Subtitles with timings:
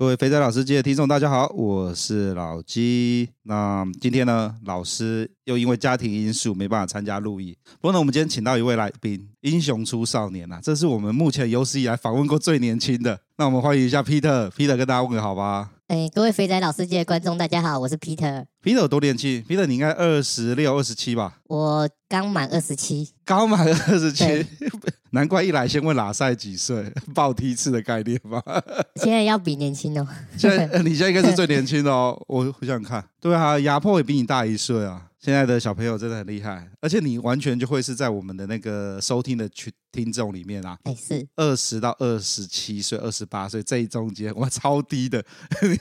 [0.00, 3.28] 各位肥仔老司机的听众，大家好，我是老鸡。
[3.42, 7.54] 那今天呢，老师又因为家庭因素没办法参加录音。
[7.82, 13.20] 不过呢，我们今天请到一位来宾，英雄出少年啊，这是我们目前有史以来访问过最年轻的。
[13.36, 15.70] 那我们欢迎一下 Peter，Peter 跟大家问个好吧。
[15.88, 18.46] 哎，各位肥仔老司机的观众，大家好，我是 Peter。
[18.62, 21.40] Peter 有多年轻？Peter 你应该二十六、二十七吧？
[21.46, 24.24] 我刚满二十七，刚满二十七，
[25.10, 28.42] 难怪一来先问拉赛几岁， 报梯次的概念吧？
[28.96, 30.06] 现在要比年轻哦。
[30.36, 35.06] 现在你现在应该是最年轻的哦， 我想想看，对啊，压迫也比你大一岁啊。
[35.18, 45.22] 现在的小朋友真的很厉害，而且你完全就会是在我们的那个收听的群听众里面啊，哎，是二十到二十七岁、二十八岁这一中间，哇，超低的，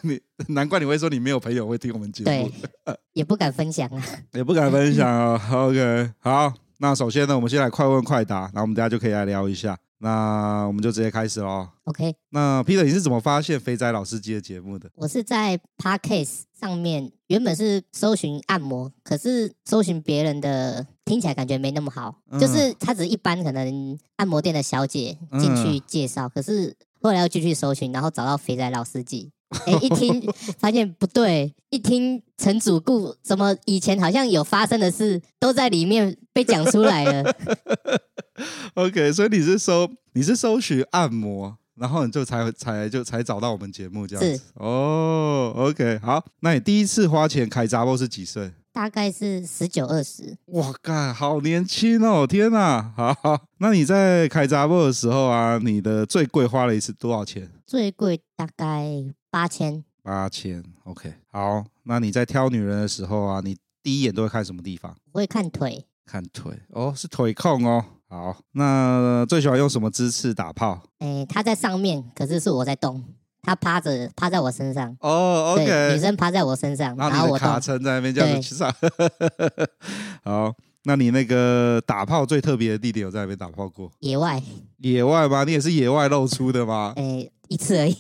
[0.01, 2.51] 你难怪你会说你没有朋友会听我们节目，
[2.83, 5.41] 对，也不敢分享啊，也不敢分享啊。
[5.53, 9.77] OK，好，那首先呢，我们先来快问快答，然后我们等下就可以来聊一下。
[10.01, 11.67] 那我们就直接开始喽。
[11.83, 12.15] OK。
[12.29, 14.89] 那 Peter，你是怎么发现肥仔老司机的节目的？
[14.95, 29.33] 我是在 Podcast 上面，原本是搜寻按摩，可是搜寻别人的听起来感觉没那么好，嗯、就是他只是一般可能按摩店的小姐进去介绍，嗯、可是后来又继续搜寻，然后找到肥仔老司机。
[29.65, 30.21] 哎，一听
[30.59, 37.35] 发现不对，一听陈主顾怎么以前好像有发生的事都在里面被讲出来了。
[38.75, 44.43] OK，所以你是搜你是搜寻按摩，然后你就才才就才找到我们节目这样子。
[44.53, 48.51] 哦、oh,，OK，好，那你第一次花钱开杂货是几岁？
[48.71, 50.37] 大概是十九二十。
[50.45, 52.25] 哇，干，好年轻哦！
[52.25, 57.51] 天哪，好，好，那你在开杂货的时候啊，你的最贵花了一次多少钱？
[57.65, 59.13] 最贵大概。
[59.31, 61.63] 八千，八千，OK，好。
[61.83, 64.95] 那你在挑女人的时候啊，你第一眼都会看什么地方？
[65.11, 67.85] 我会看腿，看腿哦，是腿控哦。
[68.07, 70.81] 好，那最喜欢用什么姿势打炮？
[70.99, 73.03] 诶，他在上面，可是是我在动，
[73.43, 74.97] 他趴着，趴在我身上。
[74.99, 78.73] 哦，OK，女生趴在我身上，然后我卡撑在那边这样子去上。
[80.25, 80.51] 好，
[80.89, 83.91] 那你那个打炮最特别的地点有在那边打炮过？
[83.99, 84.41] 野外，
[84.77, 85.43] 野外吗？
[85.43, 86.93] 你也是野外露出的吗？
[86.95, 87.31] 诶。
[87.47, 87.95] 一次而已。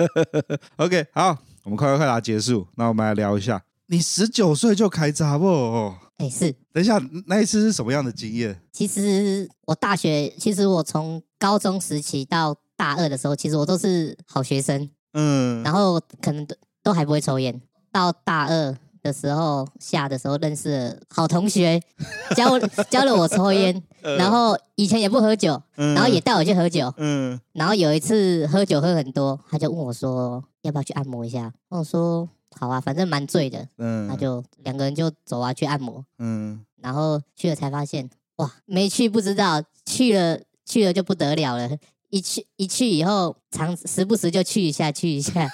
[0.76, 1.34] OK，好，
[1.64, 2.66] 我们快快快答结束。
[2.76, 5.94] 那我们来聊一下，你十九岁就开查某哦？
[6.18, 6.54] 哎，是。
[6.74, 8.60] 等一下，那一次是什么样的经验？
[8.70, 14.90] 其实我大学，其实我从高中时期到大二的时候，其实我都是好学生。
[15.14, 15.62] 嗯。
[15.62, 17.58] 然后可能都都还不会抽烟，
[17.90, 18.76] 到大二。
[19.08, 21.80] 的时候下的时候认识了好同学，
[22.36, 22.58] 教
[22.90, 41.70] 教了我抽烟，然后以前也不喝酒，然后也带我去喝酒，嗯，然后有一次喝酒喝很多，他就问我说要不要去按摩一下，我说好啊，反正蛮醉的，嗯，那就两个人就走啊去按摩，嗯，然后去了才发现哇，没去不知道，去了去了就不得了了。
[42.10, 45.48] 一去一去以后，常时不时就去一下去一下，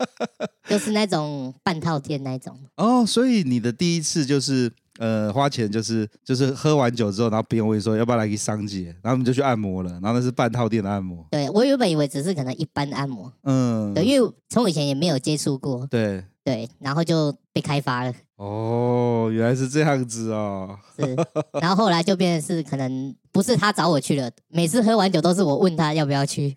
[0.68, 2.58] 就是那种半套店那种。
[2.76, 11.26] 哦，所以你的第一次就是呃花钱，就是就是喝完酒之后，然后别人会说要不要来个桑姐，然后我们就去按摩了，然后那是半套店的按摩。
[11.30, 15.86] 对，我原本以为只是可能一般按摩，嗯，对，因为从以前也没有接触过。
[15.86, 18.12] 对对，然后就被开发了。
[18.36, 20.78] 哦，原来是这样子哦。
[20.96, 21.16] 是，
[21.60, 26.54] 然后后来就变成是可能不是他找我去了，每次喝完酒都是我问他要不要去。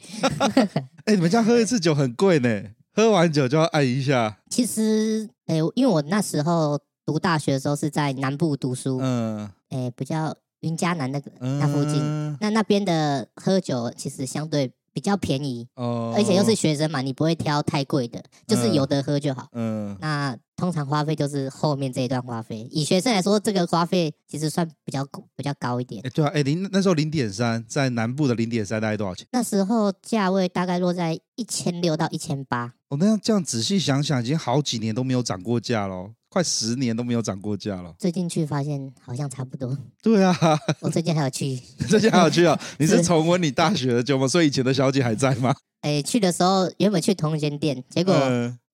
[1.06, 2.63] 哎，你们家喝一次酒很贵呢，
[2.94, 4.38] 喝完酒就要按一下。
[4.50, 14.72] 其实，哎，因为我那时候读大学的时候是在南部读书，嗯，哎，比较云嘉南那个那附近，嗯、那那边的喝酒其实相对。
[14.91, 19.47] 比较便宜哦，而且又是学生嘛，你不会挑太贵的，就是有的喝就好。
[19.53, 22.67] 嗯，那通常花费就是后面这一段花费。
[22.69, 25.07] 以学生来说，这个花费其实算比较
[25.38, 26.03] 比较高一点。
[26.13, 29.25] 对啊，哎，零那时候零点三，在南部的零点三大概多少钱？
[29.31, 32.73] 那时候价位大概落在一千六到一千八。
[32.89, 36.11] 哦，那样这样仔细想想，已经好几年都没有涨过价喽。
[36.27, 37.95] 快十年都没有涨过价了。
[37.97, 39.75] 最近去发现好像差不多。
[40.03, 40.38] 对啊，
[40.81, 41.56] 我最近还有去。
[41.88, 42.59] 最近还有去啊？
[42.77, 44.27] 你是重温你大学的旧吗？
[44.27, 45.56] 所以以前的小姐还在吗？
[45.81, 48.13] 哎，去的时候原本去同一间店，结果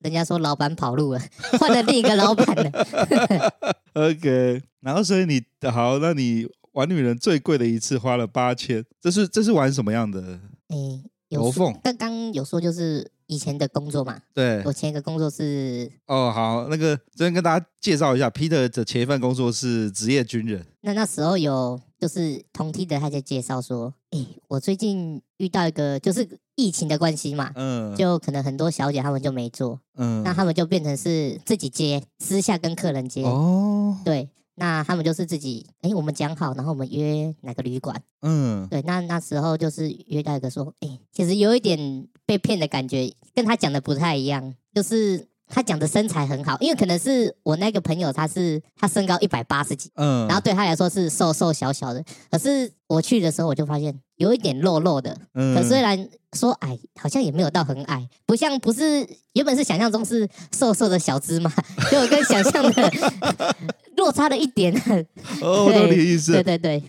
[0.06, 1.20] 人家说老板跑路了，
[1.60, 3.54] 换了另一个老板了。
[3.94, 5.42] OK，然后所以你
[5.72, 10.40] 好，那你玩女人最贵的一次花了八千，这是这是玩什么样的？
[10.68, 10.78] 哎，
[11.30, 11.76] 有龙凤。
[11.84, 14.22] 刚刚有说就是以前的工作嘛。
[14.32, 20.64] 对，我前一个工作是哦，好，那个这边跟大家介绍一下，Peter 的前一份工作是职业军人。
[20.82, 33.24] 那那时候有就是同梯的他就介绍说，哎，我最近遇到一个就是疫情的关系嘛，嗯，就可能很多小姐她们就没做，嗯，那她们就变成是自己接，私下跟客人接。
[33.24, 34.30] 哦，对。
[34.58, 38.02] 那他们就是自己，哎，我们讲好，然后我们约哪个旅馆？
[38.22, 60.28] 嗯，对，那那时候就是约到一个说，哎，其实有一点被骗的感觉，跟他讲的不太一样，就是他讲的身材很好，因为可能是我那个朋友，他是他身高一百八十几，嗯，然后对他来说是瘦瘦小小的，可是我去的时候我就发现有一点肉肉的，嗯，可虽然说矮，好像也没有到很矮，不像不是原本是想象中是
[60.58, 61.52] 瘦瘦的小只嘛，
[61.92, 62.92] 就跟想象的。
[63.98, 64.74] 落差了一点，
[65.42, 66.34] 哦，我懂你的意思。
[66.34, 66.84] 对对对，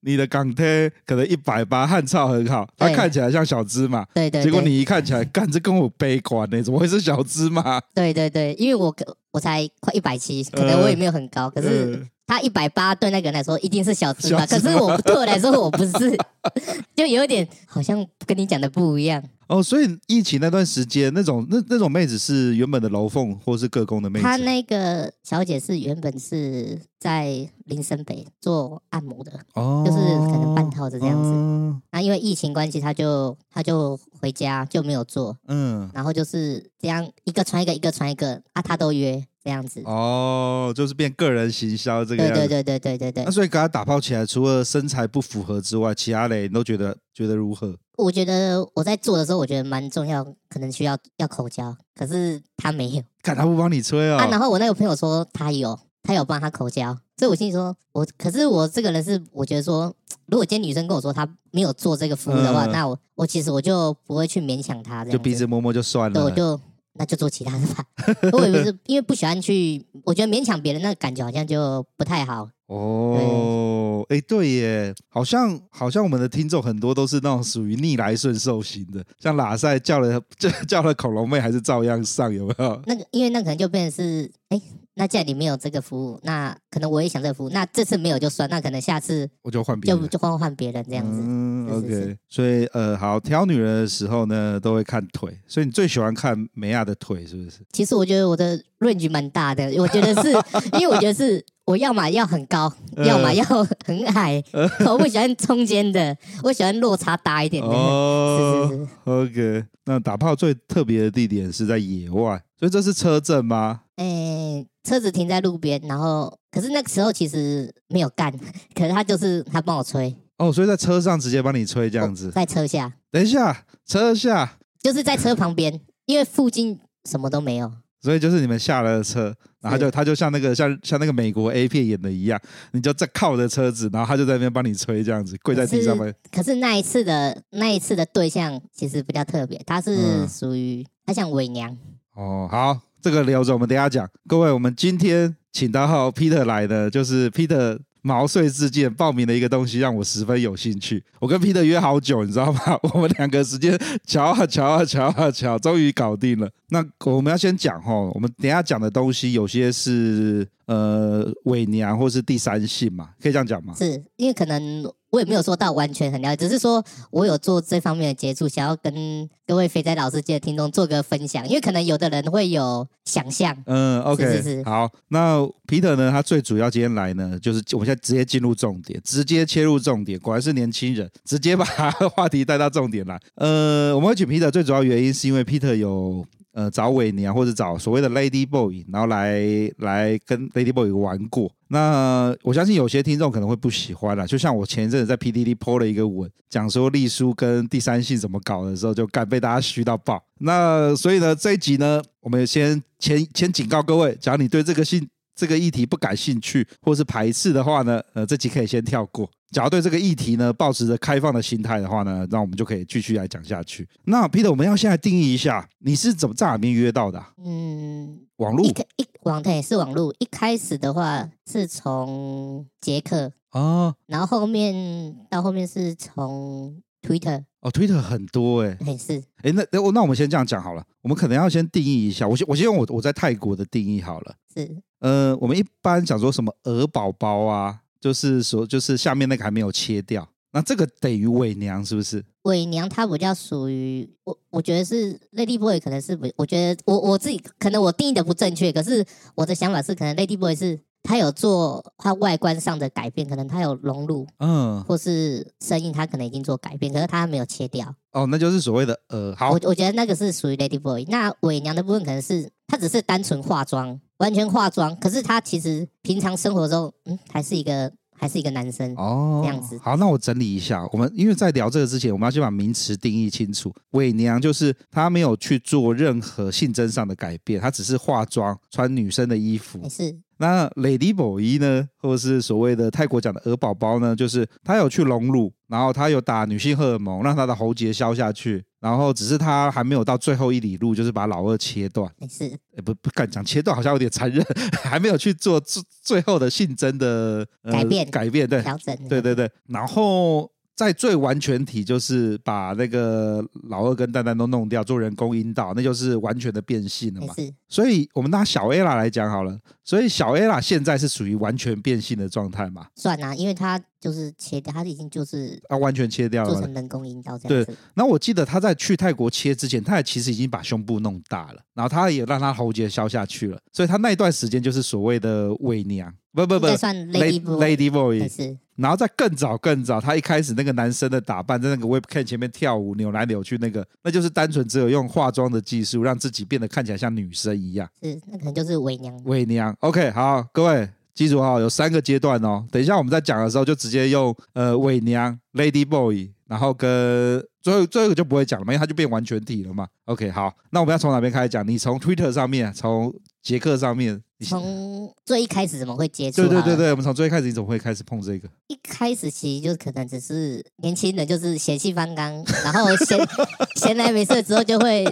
[0.00, 4.06] 你的港铁可能一百八，汉超很好，他看起来像小芝麻。
[4.14, 6.62] 对对，结果你一看起来，干这跟我悲观呢？
[6.62, 7.78] 怎么会是小芝麻？
[7.94, 8.94] 对对对，因为我
[9.32, 14.46] 我才快一百七，可能我也没有很高，可是他一百八，对那个人来说一定是小芝麻。
[14.46, 16.16] 可是我对我来说我不是，
[16.94, 19.20] 就有点好像跟你讲的不一样。
[19.48, 24.22] 哦，所以疫情那段时间，那种那那种妹子是原本的楼凤或是各宫的妹子。
[24.22, 31.30] 她那个小姐是原本是在林森北做按摩的，哦，就是可能半套的这样子。
[31.30, 39.82] 哦、那因为疫情关系，她就她就回家就没有做，嗯，然后就是这样一个传一个，一个传一个啊，她都约这样子。
[39.84, 42.40] 哦，就是变个人行销这个样子。
[42.40, 43.24] 对对对对对对对。
[43.24, 47.76] 那所以跟他打炮起来，除了身材不符合之外，其他嘞你都觉得觉得如何？
[47.96, 54.16] 我觉得我在做的时候，我觉得蛮重要，可能需要要口交，可是他没有，看他不帮你吹哦。
[54.16, 59.94] 啊，然后我那个朋友说他有，他有帮他口交，所以我心里说，我可是我这个人是，我觉得说，
[60.28, 66.58] 如果今天女生跟我说她没有做这个服务的话，嗯、那我我其实我就不会去勉强她，这样就鼻子摸摸就算了，对，我就
[67.00, 67.82] 那就做其他的吧。
[68.36, 72.46] 我也不是因为不喜欢去，我觉得勉强别人那个感觉好像就不太好。
[72.66, 82.82] 哦，哎，对耶，好像好像我们的听众很多都是那种属于逆来顺受型的，像拉塞叫了 叫叫了恐龙妹，还是照样上，有没有？
[82.84, 84.60] 那个，因为那可能就变成是，哎，
[85.00, 91.18] 那既然你没有这个服务，那可能我也想这个服务，那这次没有就算，那可能下次我就换别人，就就换换别人这样子。
[91.24, 97.60] 嗯，OK，所以呃，好挑女人的时候呢，都会看腿，所以你最喜欢看美亚的腿是不是？
[97.72, 100.32] 其实我觉得我的 range 蛮大的，我觉得是
[100.78, 101.42] 因为我觉得是。
[101.70, 103.44] 我要么要很高，要么要
[103.86, 107.68] 很矮，呃、我不喜欢中间的， 我喜欢落差大一点的。
[107.68, 108.90] 哦，是是是。
[109.04, 113.82] OK，那打炮最特别的地点是在野外，所以这是车震吗？
[113.98, 118.36] 诶、欸，车子停在路边，然后可是那个时候其实没有干，
[118.74, 120.12] 可是他就是他帮我吹。
[120.38, 122.92] 哦，所以在车上直接帮你吹这样子，哦、在车下。
[123.12, 127.70] 等一下，车下就是在车旁边，因为附近什么都没有。
[128.00, 132.40] 所以就是你们下了车，然后他就他就像那个像像那个美国 A 片演的一样，
[132.72, 136.14] 你就在靠着车子，然后他就在那边帮你吹，这样子跪在地上面。
[136.32, 141.76] 可是那一次的那一次的对象其实比较特别，他是属于他像伪娘。
[142.14, 144.08] 哦，好，这个留着我们等一下讲。
[144.26, 147.78] 各位，我们今天请到 Peter 来的，就是 Peter。
[148.02, 151.02] 毛遂自荐报名的一个东西让我十分有兴趣。
[151.18, 152.60] 我跟 Peter 约好久，你知道吗？
[152.94, 156.50] 我们两个时间瞧啊瞧啊瞧啊瞧，终于搞定了。
[156.68, 163.74] 那我们要先讲哈，我们等下讲的东西有些是呃伪娘或是第三性嘛，可以这样讲吗？
[163.76, 164.84] 是因为可能。
[165.10, 173.56] 我也没有说到完全很了解，只是说我有做这方面的接触，想要跟各位肥仔老师界的听众做个分享，因为可能有的人会有想象。
[173.66, 174.64] 嗯，OK，是是是。
[174.64, 176.10] 好，那 Peter 呢？
[176.10, 180.18] 他最主要今天来呢，就是我们现在直接进入重点，直接切入重点。
[180.20, 181.64] 果然是年轻人，直接把
[182.14, 183.20] 话题带到重点来。
[183.34, 186.24] 呃，我们会请 Peter 最主要原因是因为 Peter 有。
[186.52, 189.40] 呃，找伪娘或者找所谓的 Lady Boy，然后来
[189.78, 191.50] 来跟 Lady Boy 玩过。
[191.68, 200.20] 那我相信有些听众可能会不喜欢啦，就像我前一阵子在 PDD po 了一个文，讲说丽叔跟第三性怎么搞的时候，就干被大家嘘到爆。
[200.38, 205.08] 那所以呢，这一集呢，我们先先先警告各位，假如你对这个性
[205.40, 209.26] 这个议题不感兴趣或是排斥的话呢，呃，这集可以先跳过。
[209.52, 213.88] 假如对这个议题呢，保持着开放的心态的话呢，那我们就可以继续来讲下去。
[214.04, 217.32] 那 Peter，我们要现在定义一下，你是怎么在哪边约到的啊？
[217.42, 218.74] 嗯，网络一
[219.22, 220.14] 网对是网络。
[220.18, 232.26] 一开始的话是从捷克啊，然后后面到后面是从 Twitter 哦，Twitter 很多哎，也是哎，那那我那我们先这样讲好了，我们可能要先定义一下。
[232.26, 237.80] 我先我先用我我在泰国的定义好了，是呃，我们一般讲说什么鹅宝宝啊。
[238.00, 242.24] 就是说，就是下面那个还没有切掉，那这个等于伪娘是不是？
[242.44, 257.94] 伪娘她比较属于我，我觉得是 Lady Boy，可能是不，我觉得我我自己可能我定义的不正确，可是我的想法是，可能 Lady Boy 是他有做他外观上的改变，可能他有融入，嗯，或是声音他可能已经做改变，可是他还没有切掉。
[258.12, 261.04] 哦，那就是所谓的呃，好，我我觉得那个是属于 Lady Boy。
[261.08, 267.92] 那伪娘的部分可能是他只是单纯化妆，完全化妆，可是他其实平常生活中，嗯，还是一个。
[268.20, 269.78] 还是一个男生哦，这样子。
[269.78, 273.72] 好，那我整理一下，我们因为在聊这个之前，我们要先把名词定义清楚。
[273.92, 279.88] 伪娘就是她没有去做任何性征上的改变，她只是化妆、穿女生的衣服。
[279.88, 280.14] 是。
[280.40, 288.64] 那 Lady Boy 呢，或者是所谓的泰国讲的鹅宝宝呢，就是他有去隆乳，然后他有打女性荷尔蒙，让他的喉结消下去。
[288.80, 292.10] 然后只是他还没有到最后一里路，就是把老二切断。
[292.16, 292.50] 没事，
[292.82, 294.42] 不不敢讲切断，好像有点残忍，
[294.82, 299.50] 还没有去做最最后的性征的、呃、改变改变，对，调整，对对对。
[299.68, 307.34] 然后在最完全体，就是把那个老二跟蛋蛋都弄掉，做人工阴道，那就是完全的变性了嘛。
[307.68, 312.86] 所以我们拿小 Ella 来讲好了，所以小 Ella 现在是属于完全变性的状态嘛？
[312.96, 313.80] 算啊，因为他。
[314.00, 317.70] 就是切掉，他已经就是啊，完全切掉了，做成人工阴道这样子。
[317.70, 328.56] 对，然后我记得他在去泰国切之前，他也其实已经把胸部弄大了，然后他也让他喉结消下去了，所以他那一段时间就是所谓的伪娘，不不不，算 lady boy，lady boy 是。
[328.80, 337.88] 然后在更早更早，他一开始那个男生的打扮，在那个 webcam 前面跳舞扭来扭去，那个那就是单纯只有用化妆的技术让自己变得看起来像女生一样。
[338.02, 339.22] 是，那可能就是伪娘。
[339.24, 340.88] 伪娘，OK，好，各位。
[341.12, 342.64] 记住哈，有三个阶段哦。
[342.70, 349.86] 等一下我们在讲的时候，就直接用呃伪娘 Lady Boy，然后跟最后最后一个就不会讲了嘛，因为它就变完全体了嘛。
[350.06, 351.66] OK，好，那我们要从哪边开始讲？
[351.66, 356.42] 你从 Twitter 上面，从杰克上面，从最一开始怎么会接触？
[356.42, 358.48] 对对对对，我们从最一开始你怎么会开始碰这个？
[358.68, 362.32] 一开始其实就可能只是年轻人，就是血气方刚，
[362.64, 363.18] 然后闲
[363.76, 365.04] 闲来没事之后就会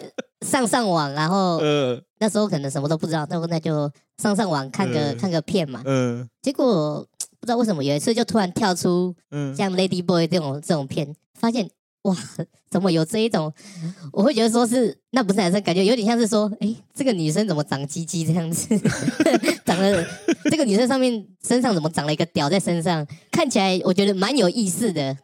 [0.47, 2.03] 上上网，然后呃。
[2.21, 3.89] 那时候可能什么都不知道，那那就
[4.21, 5.81] 上上网看个、嗯、看个片嘛。
[5.87, 6.29] 嗯。
[6.43, 7.07] 结果
[7.39, 11.71] 不知道为什么有一次就突然跳出嗯像 Lady Boy 这种这种片，发现
[12.09, 12.17] 哇，
[12.71, 13.53] 怎么有这一种？
[14.13, 18.79] 我会觉得说是那不是男生，感觉有点像是说，哎，这个女生怎么长鸡鸡这样子？
[19.65, 20.05] 长了
[20.45, 23.07] 这个女生上面身上怎么长了一个屌在身上？
[23.31, 25.17] 看起来我觉得蛮有意思的。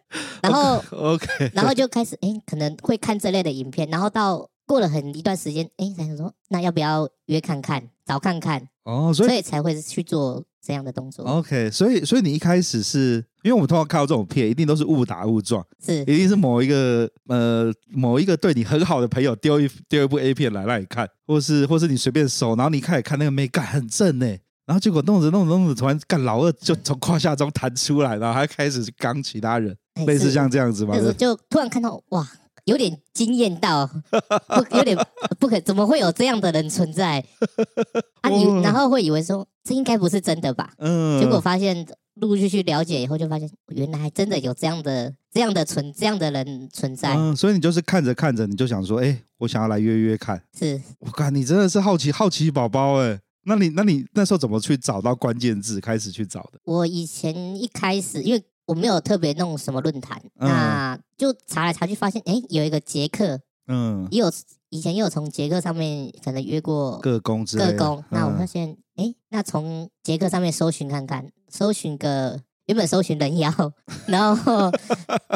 [0.42, 1.50] 然后 OK，, okay.
[1.54, 4.50] 然后就开始哎，可能会看这类的影片，然后到。
[4.66, 8.66] 过了很一段时间，哎，才想说，那要不要约看看，找看看？
[8.84, 11.24] 哦，所以，所以才会去做这样的动作。
[11.24, 24.26] OK，所以，所以你一开始是因为我们通常看到这种片，一定都是误打误撞，是，一定是某一个呃某一个对你很好的朋友丢一丢一部 A 片来让你看，或是或是你随便搜，然后你开始看那个美感很正呢，
[24.66, 29.74] 然后结果弄着弄着弄着，突然干老二就从胯下中弹出来，然后还开始刚其他人，
[30.06, 30.94] 类似像这样子吗？
[31.16, 32.28] 就突然看到哇。
[32.64, 34.96] 有点惊艳到，不， 有点
[35.38, 37.24] 不可，怎么会有这样的人存在？
[38.22, 40.72] 啊，你然后会以为说这应该不是真的吧？
[40.78, 47.14] 嗯，结果发现陆陆续续了解以后，就发现原来还真的有这样的、这样的存、这样的人存在。
[47.14, 50.42] 嗯，所以你就是看着看着，你就想说，哎，我想要来约约看。
[50.58, 53.20] 是，我靠，你真的是好奇好奇宝宝哎！
[53.46, 56.58] 那你那你那时候怎么去找到关键字，开始去找的？
[56.64, 58.42] 我以前一开始因为。
[58.66, 64.32] 我没有特别弄什么论坛，嗯、那就查来查去，发现哎，有一个杰克，嗯，也有
[64.70, 73.52] 以前也有从杰克上面可能约过各工之类个工，那我发现哎、嗯，那从杰克上面搜寻看看，搜寻个原本搜寻人妖，
[74.08, 74.70] 然后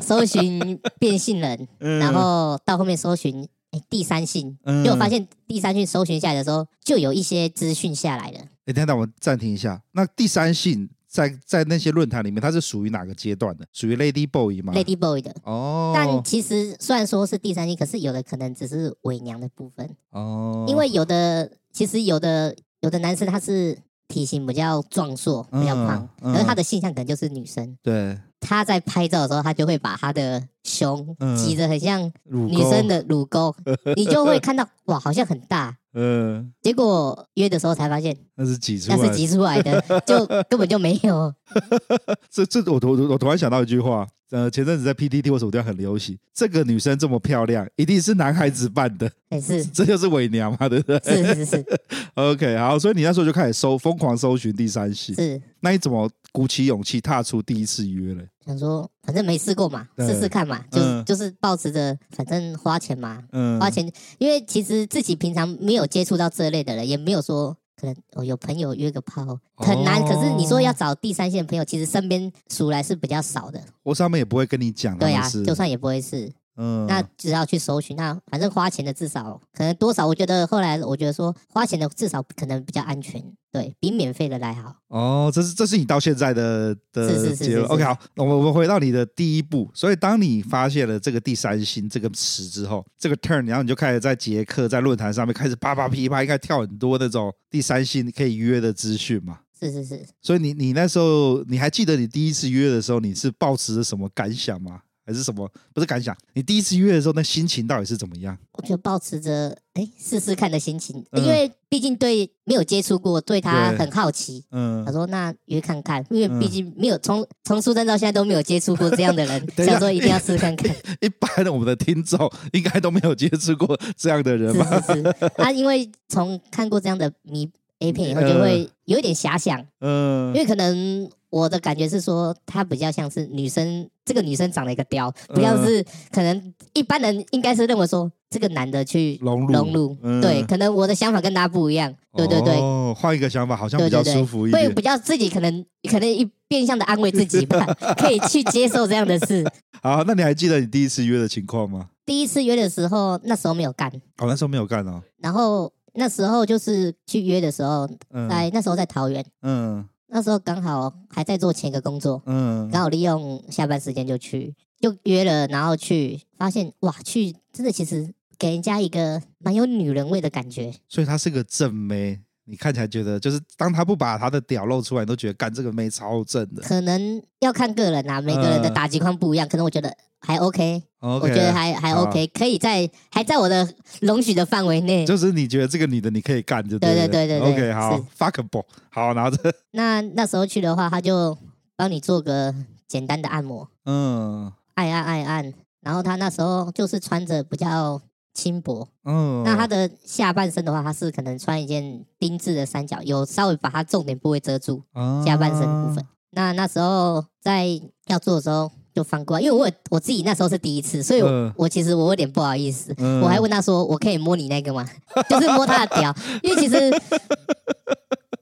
[0.02, 8.40] 搜寻变性人， 嗯、然后到后面搜寻哎第三性，结果、嗯、发现第三性搜寻下来的时候，就有一些资讯下来了。
[8.64, 10.88] 哎，等等，我暂停一下，那第三性。
[11.08, 13.66] 在在那些论坛里面，他是属于哪个阶段的？
[13.72, 15.92] 属于 Lady Boy 吗？Lady Boy 的哦。
[15.94, 20.66] 但其实虽然说是第三性，可是有的可能只是伪娘的部分哦。
[20.68, 27.76] 因为有的其实有的有的男生他是体型比较壮硕、比较胖，可是他的性向可能就是女生。
[27.82, 28.18] 对。
[28.40, 30.40] 他在拍照的时候，他就会把他的
[30.78, 33.54] 胸挤得很像女生的乳沟，
[33.96, 35.76] 你就会看到哇，好像很大。
[35.94, 41.34] 嗯，结果约的时候才发现那是挤出来，那是挤出来的，就 根本就没有。
[42.30, 51.00] 这这，我突我突然想到一句话，呃，前阵子在 PTT 或手机很流行，这个女生这么漂亮，一定是男孩子扮的，也是，这就是伪娘嘛，对不对？
[51.00, 51.66] 是是是。
[52.14, 55.14] OK，好，所以你那时候就开始搜，疯狂搜寻第三性。
[55.16, 56.08] 是，那你怎么
[56.38, 58.22] 鼓起勇气踏出第一次约了？
[58.46, 73.60] 想说，反正没试过嘛，试试看嘛，就、嗯、就是抱持着反正花钱嘛，嗯，花钱，因为其实自己平常没有接触到这类的人，也没有说可能哦有朋友约个炮很难，哦、可是你说要找第三线朋友，其实身边数来是比较少的。
[73.82, 76.32] 我上面也不会跟你讲，对呀、啊，就算也不会是。
[76.60, 83.22] 嗯，那只要去搜寻，那反正花钱的至少可能多少，我觉得后来我觉得说花钱的至少可能比较安全，
[83.52, 84.74] 对，比免费的来好。
[84.88, 87.18] 哦，这是这是你到现在的的结论。
[87.18, 89.70] 是是是是是 OK，好，我们我们回到你的第一步。
[89.72, 99.38] 所以当你发现了这个第三星这个词之后，这个 turn，然后你就开始在捷克在论坛上面开始啪啪噼啪，应该跳很多那种第三星可以约的资讯嘛。
[99.60, 100.04] 是是是。
[100.20, 104.80] 所以你你那时候你还记得你第一次约的时候，你是抱持着什么感想吗？
[105.08, 105.50] 还是什么？
[105.72, 106.14] 不是感想。
[106.34, 108.36] 你第一次约的时候，那心情到底是怎么样？
[108.52, 114.44] 我就抱持着哎试试看的心情，因为毕竟对没有接触过，对他很好奇。
[114.50, 120.70] 嗯，他说那约看看，因为毕竟没有从从出生到现在都没有接触过这样的人， 想说一定要试试看看。
[121.00, 124.78] 一般的我们的听众应该都没有接触过这样的人吧？
[124.86, 125.26] 是是是。
[125.38, 129.64] 啊， 因为从看过这样的迷 A 片以后，就会有一点遐想。
[129.80, 131.08] 嗯，因为可能。
[131.30, 147.66] 我的感觉是说，她比较像是女生，这个女生长了一个雕，不像是可能一般人应该是认为说这个男的去融入，融入，嗯、对，可能我的想法跟大家不一样，对对对，哦，换一个想法好像比较舒服一点，会比较自己可能可能一变相的安慰自己吧，
[147.98, 149.44] 可以去接受这样的事。
[149.82, 151.90] 好，那你还记得你第一次约的情况吗？
[152.06, 159.86] 第一次约的时候，那时候没有干，哦，那时候没有干哦，然后那时候就是去约的时候，在、嗯、那时候在桃园，嗯。
[160.08, 170.74] 那时候刚好还在做前一个工作，嗯，刚好利用下班时间就去，就约了，然后去发现哇，去真的其实给人家一个蛮有女人味的感觉。
[170.88, 176.62] 所以她是个正妹，你看起来觉得就是当他不把他的屌露出来，你都觉得干这个妹超正的。
[176.62, 179.94] 可能要看个人啊，每个人的打击框不一样，可能我觉得。
[180.20, 185.06] 还 OK，, okay 我觉得还还 OK，可以在还在我的容许的范围内。
[185.06, 187.52] 就是你觉得这个女的你可以干就对对对对对。
[187.52, 189.38] OK，好，fuckable，好拿着。
[189.70, 191.38] 那那时候去的话，他就
[191.76, 192.52] 帮你做个
[192.88, 195.54] 简单的按摩，嗯，按按按按。
[195.82, 198.02] 然后他那时候就是穿着比较
[198.38, 199.42] 轻薄，嗯。
[199.44, 204.82] 那他的下半身的话，他是可能穿一件丁字的三角，有稍微把他重点部位遮住，
[205.26, 205.98] 下半身的部分。
[205.98, 207.66] 啊、那那时候在
[208.06, 208.70] 要做的时候。
[208.94, 214.84] 就翻过来，因为我我自己那时候是第一次，所以我，呃、我其实我有点不好意思，呃、我还问他说：“我可以摸你那个吗？”
[215.30, 216.90] 就是摸他的屌，因为其实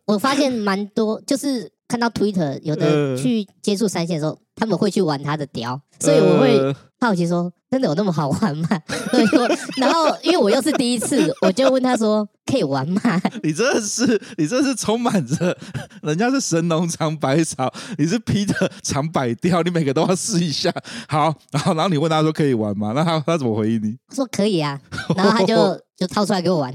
[0.07, 7.53] 我发现蛮多，就是看到 Twitter 有的去接触三线的时候，他们会去玩他的屌，所以我会好奇说。
[7.69, 8.69] 真的有那么好玩吗？
[9.11, 13.01] 对，然后因为我又是第一次，我就问他说：“可以玩吗？”
[13.43, 14.07] 你真的是，
[14.39, 15.59] 你真的是充满着，
[16.03, 20.73] 人家是神农尝百草，你是 Peter 尝百雕，你每个都要试一下。
[21.09, 23.99] 好，然后然后你问他说：“可以玩吗？”那他他怎么回应你？
[24.09, 24.81] 他说：“可以啊。”
[25.17, 26.73] 然后他就 就掏出来给我玩。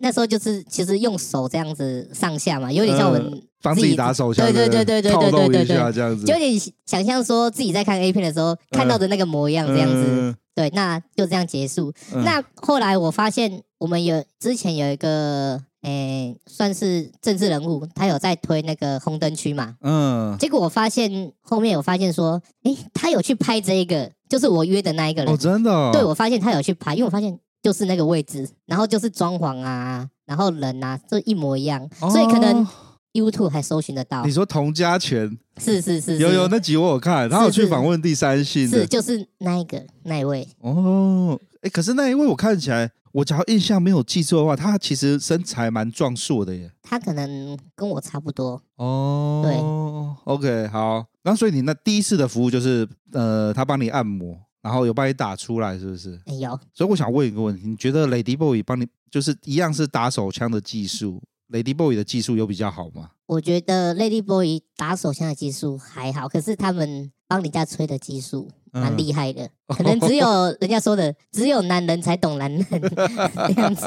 [0.00, 3.42] 那那时候就是其实用手这样子上下嘛，有点像我们。
[3.62, 11.92] 帮自己打手枪，对对对对对对对对对，这样子，就有点想象说自己在看 A 片的时候看到的那个模样，这样子，嗯、对，那就这样结束。
[12.14, 32.66] 嗯、那后来我发现，我们有之前有一个，诶、欸，算是政治人物，他有在推那个红灯区嘛，嗯，结果我发现后面有发现说，诶、欸，他有去拍这一个，就是我约的那一个人，哦，真的、哦，对，我发现他有去拍，因为我发现就是那个位置，然后就是装潢啊，然后人啊，就一模一样，哦、所以可能。
[33.12, 34.24] YouTube 还搜寻得到？
[34.24, 46.70] 你说童家权是是是，有有那集我有看，他有去访问第三性的，是就是那一个那一位哦，哎，可是那一位我看起来，我只要印象没有记错的话，他其实身材蛮壮硕的耶。
[46.82, 49.42] 他可能跟我差不多哦。
[49.44, 56.20] 对，OK，好，那所以你那第一次的服务就是呃，他帮你按摩，然后有帮你打出来，是不是？
[56.38, 56.58] 有。
[56.72, 63.10] 所以我想问一个问题，你觉得 Lady Boy 帮你就是一样是打手枪的技术？Lady Boy 的技术有比较好吗？
[63.26, 70.26] 我觉得 Lady Boy 打手枪的技术还好，可是他们帮人家吹的技术蛮厉害的，嗯、 可能只有
[70.60, 73.86] 人家说的，只有男人才懂男人 这样子。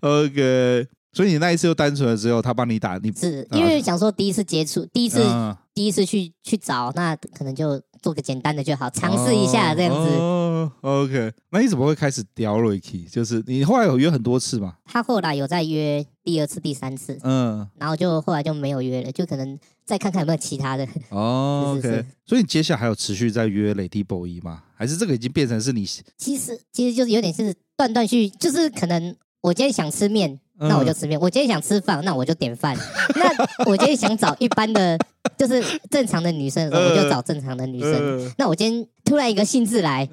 [0.00, 7.80] OK，所以你那一次又单纯了只有，他帮你打，你是因为想说第一次接触，第一次、嗯、第一次去去找，那可能就。
[8.04, 10.10] 做个简单的就好，尝试一下这样子。
[10.18, 13.08] 哦，OK，那你怎么会开始屌 Ricky？
[13.08, 14.74] 就是你后来有约很多次吗？
[14.84, 20.86] 他后来有再约第二次、第三次，嗯，然后就后来就没有约了，就可能再看看有没有其他的。
[21.08, 24.64] 哦， OK，所以你接下来还有持续在约 Lady Boy 吗？
[24.74, 25.86] 还是这个已经变成是你？
[26.18, 30.40] 其实其实就是有点是断断续，就是可能我今天想吃面。
[30.58, 31.18] 那我就吃面。
[31.20, 32.76] 我今天想吃饭，那我就点饭。
[33.16, 34.98] 那我今天想找一般的，
[35.36, 38.32] 就是正常的女生的时候，我就找正常的女生。
[38.38, 40.08] 那我今天突然一个兴致来，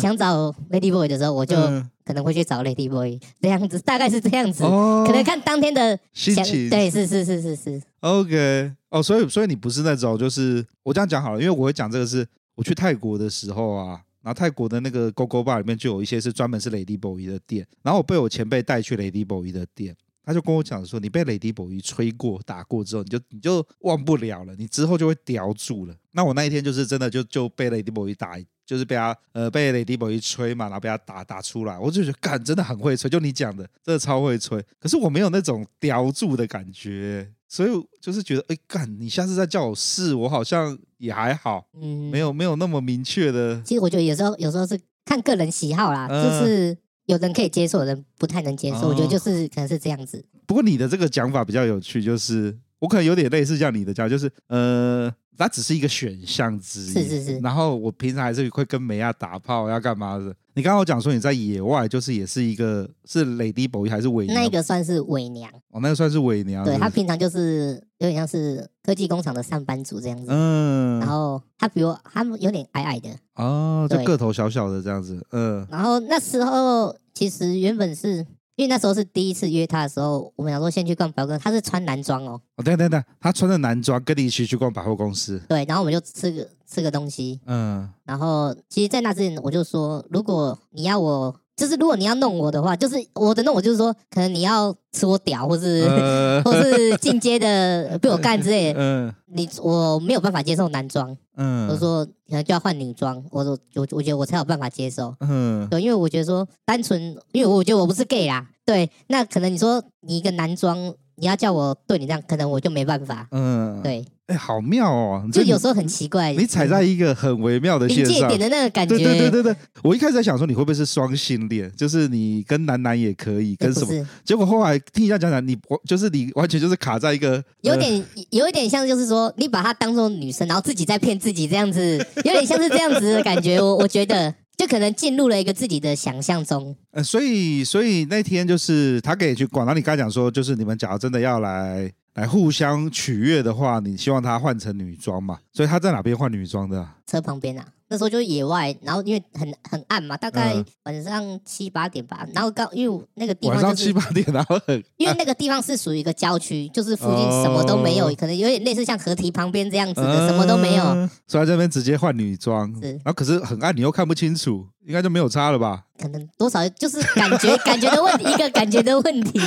[0.00, 1.56] 想找 Lady Boy 的时候，我就
[2.04, 4.64] 可能会去找 Lady Boy 这样子，大概是这样子。
[4.64, 6.68] 可能看当天的心情。
[6.68, 7.82] 对，是是是是是。
[8.00, 12.26] OK，哦，所以所以你不是那种，就是我这样讲好了，因为我会讲这个是
[12.56, 14.00] 我去泰国的时候啊。
[14.24, 25.94] 然后泰国的那个 Gogo Bar 里面就有一些是专门是 Lady Boy 的店，然后我被我前辈带去 Lady Boy 的店，他就跟我讲说，你被 Lady Boy 吹过打过之后，你就你就忘不了了，你之后就会叼住了。
[26.12, 28.36] 那我那一天就是真的就就被 Lady Boy 打。
[28.66, 34.58] 就是被他呃被 Lady Boy 吹嘛，然后被他打打出来，我就觉得干真的很会吹，就你讲的，真的超会吹。
[34.80, 43.60] 可是我没有那种叼住的感觉，所以就是觉得哎干，你下次再叫我试，我好像也还好，嗯，没有没有那么明确的。
[43.62, 46.76] 其实我觉得有时候有时候是看个人喜好啦，呃、就是
[47.06, 48.86] 有人可以接受，有人不太能接受。
[48.86, 50.24] 哦、我觉得就是可能是这样子。
[50.46, 55.12] 不过你的这个讲法比较有趣，就是我可能有点类似像你的家，就是呃。
[55.36, 57.38] 它只是一个选项之一，是是是。
[57.40, 60.32] 然后我平常还是会跟梅亚打炮，要干嘛的？
[60.54, 64.40] 你刚刚讲说你在野外，就是也是一个是 Lady Boy 还是伪娘？
[64.40, 66.64] 那个算是伪娘哦，那个算是伪娘。
[66.64, 70.26] 对，他平常就是有点像是科技工厂的上班族这样子。
[70.28, 71.00] 嗯。
[71.00, 75.20] 然后他比如他有点矮矮的哦，就个头小小的这样子。
[75.32, 75.66] 嗯。
[75.68, 78.24] 然后那时候其实原本是。
[78.56, 82.40] 因为那时候是第一次约他的时候，我们想说先去逛百货公司，他是穿男装哦。
[82.56, 85.40] 哦，对对对，他穿着男装跟你一起去逛百货公司。
[85.48, 87.40] 对，然后我们就吃个吃个东西。
[87.46, 87.88] 嗯。
[88.04, 91.34] 然后，其实，在那之前，我就说，如果你要我。
[91.56, 98.80] 就是如果你要弄我的话，就是我的弄我就是说，可能你要吃我屌，或是、呃、 或是进阶的 被我干之类的。
[98.80, 101.16] 嗯、呃，你我没有办法接受男装。
[101.36, 103.22] 嗯，我说可能就要换女装。
[103.30, 105.14] 我说我我觉得我才有办法接受。
[105.20, 107.00] 嗯，对，因为我觉得说单纯，
[107.32, 108.46] 因为我觉得我不是 gay 啦。
[108.64, 113.26] 对，那可能你说你一个男装，你要叫我对你这样，可能我就没办法。
[113.30, 114.04] 嗯，对。
[114.26, 115.22] 哎，好妙哦！
[115.30, 118.96] 就有时候很奇怪，你踩在一个很微妙的线上，临界点的那个感觉。
[118.96, 124.08] 对对对对对，我一开始在想说你会不会是双性恋，就是你跟男男也可以，跟什么？
[124.24, 125.54] 结果后来听一下讲讲，你
[125.86, 133.60] 就是你完全就是卡在一个有点有一点像，就是说你把她当做女生，然后自己在骗自己这样子，有点像是这样子的感觉。
[133.60, 136.76] 我我觉得就可能进入了一个自己的想象中。
[136.92, 141.92] 呃，所以所以那天就是他可以去广，然后你刚才讲说，就是你们假如真的要来。
[142.14, 145.36] 来互相取悦的话，你希望他换成女装嘛？
[145.52, 146.88] 所以他在哪边换女装的？
[147.04, 147.66] 车旁边啊。
[147.94, 150.52] 那时候就是野外，然后因为很很暗嘛，大概
[150.82, 152.26] 晚上七八点吧。
[152.34, 160.84] 然后刚因为那个地方、就是、晚上七八点，然后很 因为那个地方是属于一个郊区，就是附近什么都没有，哦、可能有点类似像河堤旁边这样子的，嗯、什么都没有。
[161.28, 162.90] 所以在这边直接换女装，是。
[162.90, 165.84] 然后可是很暗，你又看不清楚，应该就没有差了吧？
[165.96, 169.38] 可能多少就是感觉 感觉的问题，一个感觉的问题。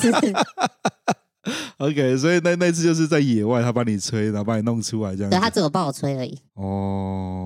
[0.00, 0.12] 是
[1.78, 5.30] OK，所以那那次就是在野外，他帮你吹，然后帮你弄出来这样。
[5.30, 6.36] 对，他只有帮我吹而已。
[6.54, 7.45] 哦，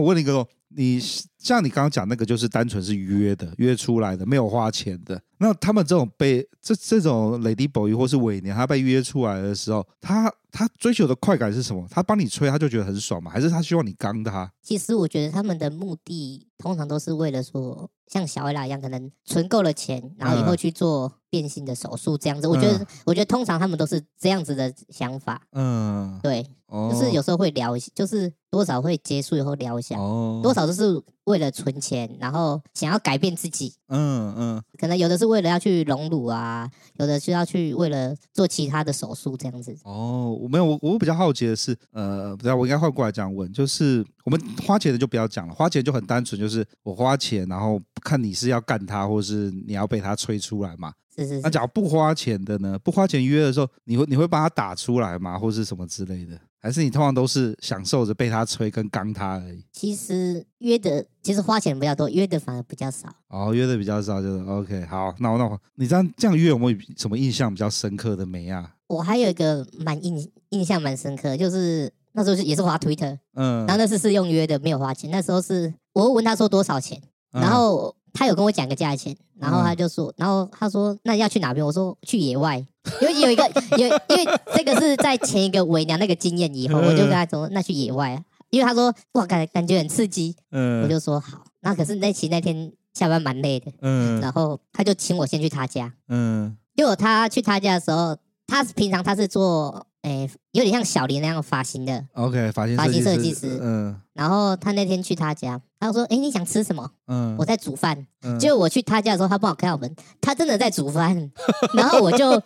[0.00, 1.00] 我问你一个，你
[1.38, 5.20] 像你刚刚讲那个，就是单纯是约的，约出来的，没有花钱的。
[5.38, 11.86] 那他们这种被这这种 Lady Boy 或是伪娘，他被约出来的时候，他他追求的快感是什么？
[11.90, 13.30] 他帮你吹，他就觉得很爽吗？
[13.30, 14.50] 还是他希望你刚他？
[14.70, 22.46] 其实我觉得他们的目的通常都是为了说，像小艾拉一样，可能存够了钱，然后以后去做变性的手术这样子。
[22.46, 25.42] 嗯、我觉得，我觉得通常他们都是这样子的想法。
[25.50, 26.46] 嗯，对。
[26.70, 33.74] 就是有时候会聊一下，就是多少会结束以后聊一下，哦、多少都是为了存钱，然后想要改变自己。
[33.88, 39.76] 嗯嗯，嗯可能有的是为了要去隆乳啊，有的是要去为了做其他的手术这样子。
[39.82, 50.92] 哦，我没有，我我比较好奇的是，呃，不知道我应该换过来这样问，就是我们花钱的就不要讲了，花钱就很单纯，就是我花钱，然后看你是要干他，或是你要被他催出来嘛。
[51.16, 51.40] 是是是。
[51.40, 52.78] 那假如不花钱的呢？
[52.78, 55.36] 不花钱约的时候，你会你会帮他打出来吗？
[55.36, 56.38] 或是什么之类的？
[56.62, 59.64] 还是你通常都是享受着被他催跟刚他而已？
[59.72, 63.12] 其实约的，其实花钱比较多，约的反而比较少。
[63.26, 64.86] 哦，约的比较少，就是 OK。
[64.86, 68.76] 好，那我那我，你这样这样约有没有什么印象比较深刻的没啊？
[68.86, 75.10] 我还有一个蛮印印象蛮深刻，就是那时候是也是滑 Twitter，嗯，然后那次是用约的，没有花钱。
[75.10, 81.64] 那时候是我问他说多少钱，然后他有跟我讲个价钱，然后他就说，然后他说那要去哪边？
[81.64, 82.64] 我说去野外。
[83.02, 83.46] 因为有一个
[83.76, 91.44] 有，因为这个是在前一个伪娘那个经验以后，我就跟他说，那去野外，因为他说哇感感觉很刺激，嗯，我就说好。
[91.60, 106.90] 那可是那期那天下班蛮累的，嗯，然后他就请我先去他家，嗯，结果他去他家的时候，他平常他是做诶有点像小林那样发型的，OK 发型发型设计师，嗯，然后他那天去他家，他说哎你想吃什么？
[107.06, 108.06] 嗯，我在煮饭，
[108.38, 111.30] 结果我去他家的时候，他不好开好门，他真的在煮饭，
[111.74, 112.42] 然后我就。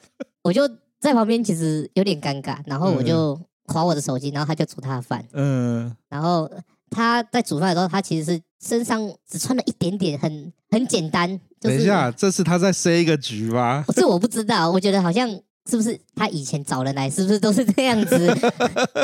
[0.46, 0.68] 我就
[1.00, 5.24] 在旁边，其实有点尴尬，然后我就划我的手机，然后他就煮他的饭。
[5.32, 6.46] 嗯，然后
[6.90, 11.40] 他在煮饭的时候，他其实是身上只穿了一点点，很很简单。
[11.58, 13.82] 就是、等一下，这是他在塞一个局吗？
[13.96, 15.26] 这我不知道，我觉得好像
[15.70, 18.36] 是不是他以前找人来，是不是都是这样子？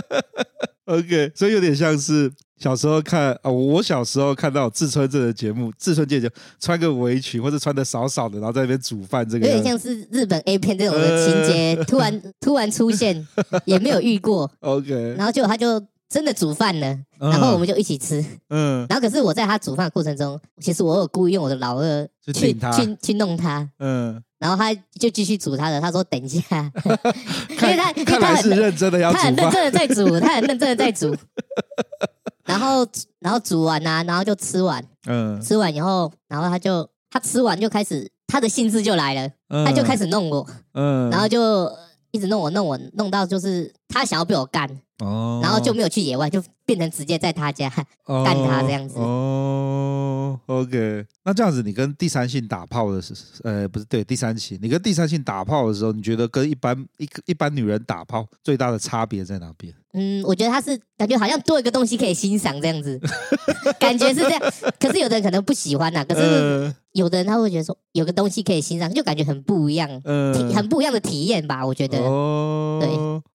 [0.87, 13.25] OK，所以有点像是小时候看啊，我小时候看到志村这个节目，志村健就穿个围裙或者穿的少少的，然后在那边煮饭，这个有点像是日本 A 片这种的情节，呃、突然突然出现，
[13.65, 14.51] 也没有遇过。
[14.61, 18.25] OK，然后就他就真的煮饭了，嗯、然后我们就一起吃。
[18.49, 23.71] 嗯，然后可是我在他煮饭的过程中，其实我有故意用我的老二去去去，去弄他。
[23.79, 24.21] 嗯。
[24.41, 26.73] 然后他就继续煮他的，他说等一下，
[27.51, 31.15] 因为他看来是认真的要煮，他很认真的在煮，他很认真的在煮。
[32.47, 32.85] 然后
[33.21, 41.71] 然后煮完啊，然后就吃完，嗯，吃完以后，然后他就他吃完就开始他的兴致就来了，嗯、他就开始弄我，嗯，然后就
[42.11, 44.69] 一直弄我弄我弄到就是他想要被我干，
[45.01, 47.69] 哦，然后就没有去野外，就变成直接在他家
[48.07, 50.39] 干他这样子，哦。
[50.47, 59.75] OK，那这样子，你跟第三性打炮的是，呃，不是对第三性，你跟第三性打炮的时候，你觉得跟一般一一般女人打炮最大的差别在哪边？
[59.93, 63.01] 嗯，我觉得他是感觉好像多一个东西可以欣赏这样子，
[63.81, 64.41] 感觉是这样。
[64.79, 71.67] 可是有的人可能不喜欢呐、啊，可是有的人他会觉得说有个东西可以欣赏，就感觉很不一样，嗯、呃，很不一样的体验吧？
[71.67, 71.99] 我觉得。
[71.99, 72.79] 哦。
[72.81, 72.89] 对。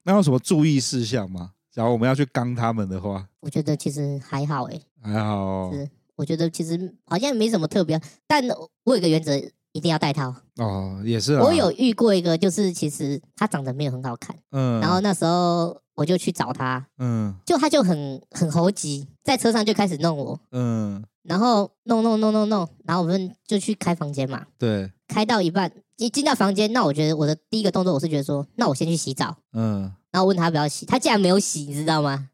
[0.04, 1.53] 那有什么注意事项吗？
[1.71, 5.69] 假如我们要去刚他们的话，我觉得其实还好诶、欸，还好、哦。
[5.73, 5.89] 是。
[6.15, 8.41] 我觉得其实好像没什么特别，但
[8.86, 9.36] 我有个原则，
[9.73, 10.34] 一定要带套。
[10.58, 11.43] 哦，也是啊。
[11.43, 32.30] 我有遇过一个，就是其实他长得没有很好看，嗯，然后那时候我就去找他，嗯，就他就很很猴急，在车上就开始弄我，嗯，然后弄弄弄弄弄，然后我们就去开房间嘛，对，开到一半一进到房间，那我觉得我的第一个动作我是觉得说，那我先去洗澡，嗯，然后问他要不要洗，他竟然没有洗，你知道吗？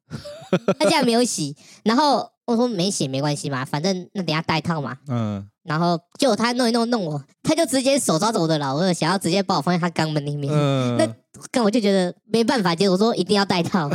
[0.78, 2.30] 他竟然没有洗，然后。
[2.46, 4.98] 我说没洗没关系嘛，反正那等下带套嘛。
[5.08, 10.52] 嗯，然后就他弄一弄弄我，他就直接手抓着我的老二，想要直接把我放在他肛门里面。
[10.54, 11.08] 嗯，那
[11.50, 13.90] 跟我就觉得没办法接，我说一定要带套。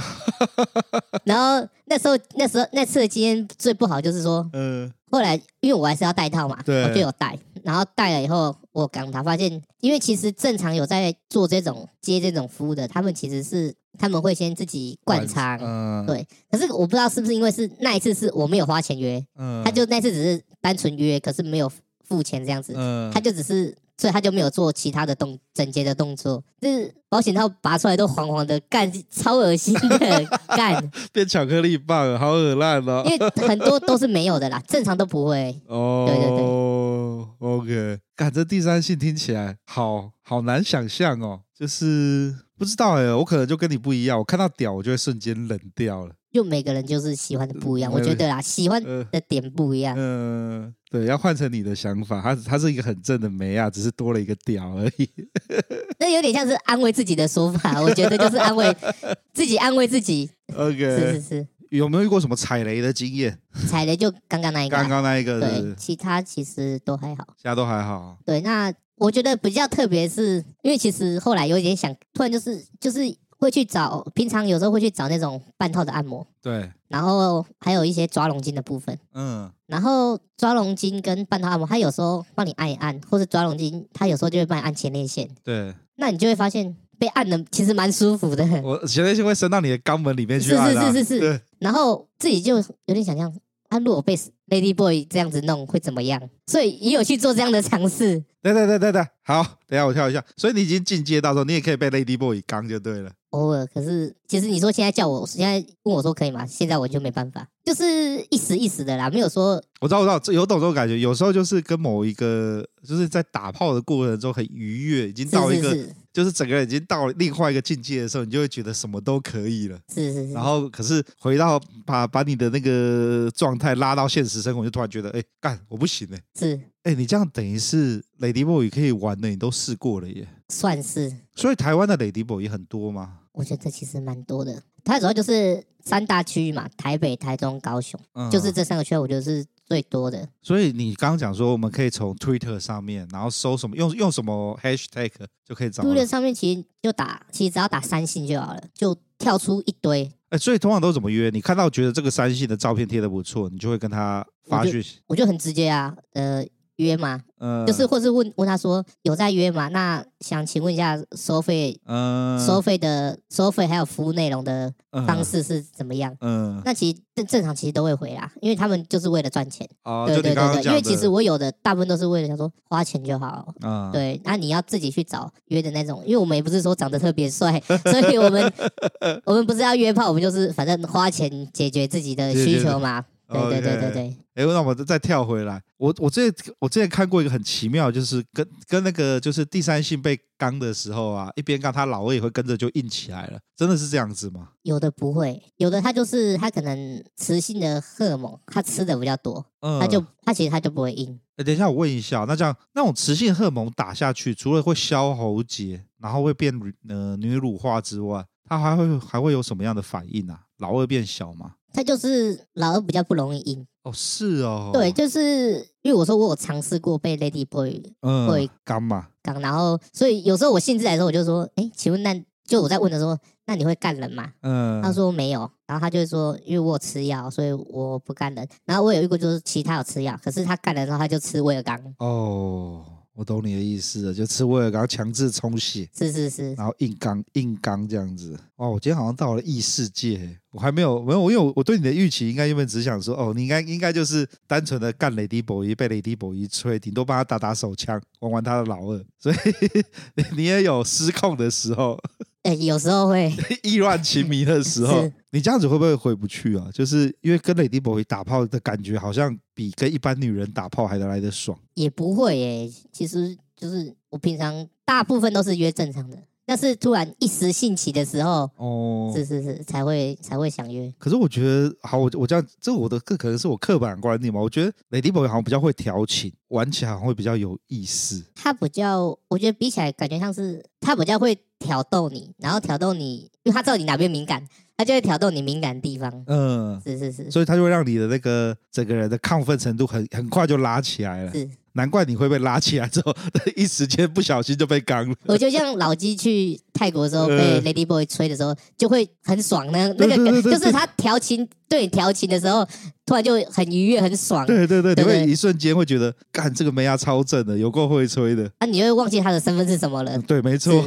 [1.24, 7.38] 然后那时候那时候那次的经验最不好就是说，嗯，后来因为我还是要带套嘛，我就有带。
[7.66, 13.74] 然后带了以后，我刚他发现，因为其实正常有在做这种接这种服务的，他们其实是。
[13.98, 16.28] 他们会先自己灌肠，嗯，对。
[16.50, 21.72] 可是我不知道是不是因为是那一次是我没有花钱约，嗯，他就那次只是单纯约，可是没有
[22.04, 33.02] 付钱这样子，嗯，他就只是，所以他就没有做其他的动整洁的动作，就是保险套拔出来都黄黄的，干超恶心的干， 变巧克力棒，好恶烂哦。
[33.06, 35.60] 因为很多都是没有的啦，正常都不会。
[35.66, 38.00] 哦，对对对，OK。
[38.14, 42.36] 干这第三性听起来好好难想象哦，就是。
[42.58, 46.14] 不知道哎、欸，我可能就跟你不一样，我看到屌，我就会瞬间冷掉了。
[46.32, 49.94] 就每个人就是喜欢的不一样，呃、我觉得啦，喜欢的点不一样。
[49.94, 55.08] 嗯、呃，对，要换成你的想法，他他是一个很正的梅啊，只是多了一个屌而已。
[55.98, 58.74] 那有点像是安慰自己的说法，我觉得就是安慰
[59.34, 60.30] 自己，安慰自己。
[60.54, 61.48] OK，是是是。
[61.70, 63.36] 有没有遇过什么踩雷的经验？
[63.68, 68.18] 踩雷就刚刚那一个，刚刚那一个是是，对，其他其实都还好，其他都还好。
[68.24, 68.72] 对，那。
[68.98, 73.00] 我觉得比较特别是，因为其实后来有点想，突然就是就是
[73.38, 93.32] 会去找，平常有时候会去找那种半套的按摩，对，然后还有一些抓龙筋的部分，嗯，然后抓龙筋跟半套按摩，他有时候帮你按一按，或者抓龙筋，他有时候就会帮你按前列腺，对，那你就会发现被按的其实蛮舒服的，我 前列腺会伸到你的肛门里面去，啊，是是是是是，对然后自己就有点想象，
[93.68, 94.16] 啊如果被
[94.48, 96.22] Lady Boy 这样子弄会怎么样？
[96.46, 98.22] 所以也有去做这样的尝试。
[98.40, 100.24] 对对对对对，好，等一下我跳一下。
[100.36, 103.10] 所以你已经进阶到时候，你也可以被 Lady Boy 刚就对了。
[103.36, 106.46] 偶尔，可是其实你说现在叫我，现在问我说可以吗？
[106.46, 107.84] 现在我就没办法，就是
[108.30, 109.62] 一时一时的啦，没有说。
[109.80, 110.98] 我知道，我知道，这有懂这种感觉。
[110.98, 115.70] 有时候就是跟某一个，就是在打炮的过程中很愉悦，已经到一个。
[115.70, 119.78] 是是是就是整个人已经到了另外一个境界的时候，你就会觉得什么都可以了。
[119.94, 120.32] 是是是。
[120.32, 126.18] 然后，可是回到把把你的那个状态拉到现实生活，就突然觉得，哎，干，我不行哎。
[126.38, 126.58] 是。
[126.84, 130.26] 哎，你这样等于是 Lady Boy 可以玩的，你都试过了耶。
[130.48, 131.14] 算是。
[131.34, 133.18] 所以台湾的 Lady Boy 也很多吗？
[133.36, 134.60] 我觉得其实蛮多的。
[134.82, 139.46] 它主要就是三大区域嘛，台北、台中、高雄，嗯、就是这三个区，我觉得是。
[139.68, 145.10] 最多的，所以你刚刚讲说，我们可以从 Twitter 上面，然后搜什么，用用什么 Hashtag
[145.44, 145.82] 就可以找。
[145.82, 150.04] Twitter 上面其实就打，其实只要打三性就好了，就跳出一堆。
[150.28, 151.30] 哎、欸，所以通常都怎么约？
[151.30, 155.00] 你看到觉得这个三性的照片贴的不错，你就会跟他发讯息。
[155.08, 156.46] 我就很直接啊，呃，
[156.76, 157.20] 约吗？
[157.38, 159.68] 嗯，就是或是问问他说有在约吗？
[159.68, 164.72] 那想请问一下收费，嗯，收费的收费还有服务内容的
[165.06, 166.16] 方式是怎么样？
[166.20, 169.68] 嗯，那其实正正常其实都会回啦，因为他们就是为了赚钱。
[169.84, 173.52] 哦，对对对对，因为其实我有的大部分都是为了想说花钱就好。
[173.60, 178.52] 嗯，对，那你要自己去找约的那种，因为我们也不是说长得特别帅，所以我们
[179.26, 183.04] 我们不是要约炮，我们就是反正花钱解决自己的需求嘛。
[183.28, 184.16] 对对对对对。
[184.34, 194.50] 哎，那我们再跳回来，我我之前我之前看过一个很奇妙，就是跟跟那个就是第三性被刚的时候啊，一边刚他老二也会跟着就硬起来了，真的是这样子吗？
[194.62, 201.18] 有的不会，有的他就是他可能雌性的荷尔蒙他吃的比较多，嗯，他就他其实他就不会硬。
[201.36, 206.52] 哎，等一下我问一下，那这样那种雌性荷尔蒙打下去，除了会消喉结，然后会变
[206.88, 210.42] 呃女乳化之外，它还会还会有什么样的反应啊？
[210.58, 211.55] 老二变小吗？
[211.72, 213.66] 他就是老二比较不容易硬。
[213.82, 217.80] 哦，是哦，对，就是因为我说我有尝试过被 Lady Boy
[218.28, 222.12] 会刚嘛刚，然后所以有时候我兴致来的时候，我就说，哎，请问那
[222.44, 224.32] 就我在问的时候，那你会干人吗？
[224.42, 228.48] 嗯，他说没有，然后他就会说，因为我有吃药，所以我不干人。
[228.64, 231.78] 然后我有一个就是其他有吃药，可是他干人的时候他就吃威尔刚。
[231.98, 232.84] 哦。
[233.16, 238.38] 我懂你的意思了，就吃威尔刚强制充血，是是是，然后硬刚硬刚这样子。
[238.56, 249.36] 哦，我今天好像到了异世界，我还没有没有，因为我我对你的预期应该原本只想说，哦，你应该应该就是单纯的干雷迪博伊，被雷迪博伊吹，顶多帮他打打手枪，玩玩他的老二，所以
[250.36, 251.98] 你也有失控的时候。
[252.46, 253.32] 哎，有时候会
[253.62, 256.68] 意乱情迷的时候，你这样子会不会回不去啊？
[256.72, 261.58] 就是因为跟 Lady Boy 打炮的感觉，好像比跟一般女人打炮还得来得爽。
[261.74, 266.16] 也不会耶，其实就是我平常大部分都是约正常的。
[266.48, 270.88] 但是突然一时兴起的时候，哦，是是是，才会才会想约。
[270.96, 274.40] 可是我觉得，好，我我这样，这我的个可能是我刻板观念嘛。
[274.40, 278.24] 我觉得 Lady Boy 好像比较会调情，玩起来好像会比较有意思。
[278.32, 286.24] 他比较，我觉得比起来感觉像是他比较会挑逗你，然后挑逗你，因为他知道你哪边敏感，他就会挑逗你敏感的地方。
[286.26, 291.32] 嗯，是是是，所以他就会让你的那个整个人的亢奋程度很很快就拉起来了。
[291.32, 291.48] 是。
[291.76, 293.14] 难怪你会被拉起来之后，
[293.54, 295.14] 一时间不小心就被刚了。
[295.26, 299.70] 我就像老鸡去泰国的时候 被 Lady Boy 吹的时候，就会很爽。
[299.70, 302.66] 那那个就是他调情对你调情的时候，
[303.04, 304.46] 突然就很愉悦、很爽。
[304.46, 308.50] 对对对，你会一瞬间会觉得，干这个妹呀超正的，有够会吹的。
[308.58, 310.18] 啊，你会忘记他的身份是什么了？
[310.26, 310.82] 对，没错，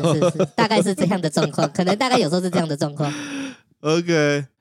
[0.55, 1.71] 大概是这样的状况。
[1.71, 3.13] 可能大概有时候是这样的状况。
[3.81, 4.11] OK，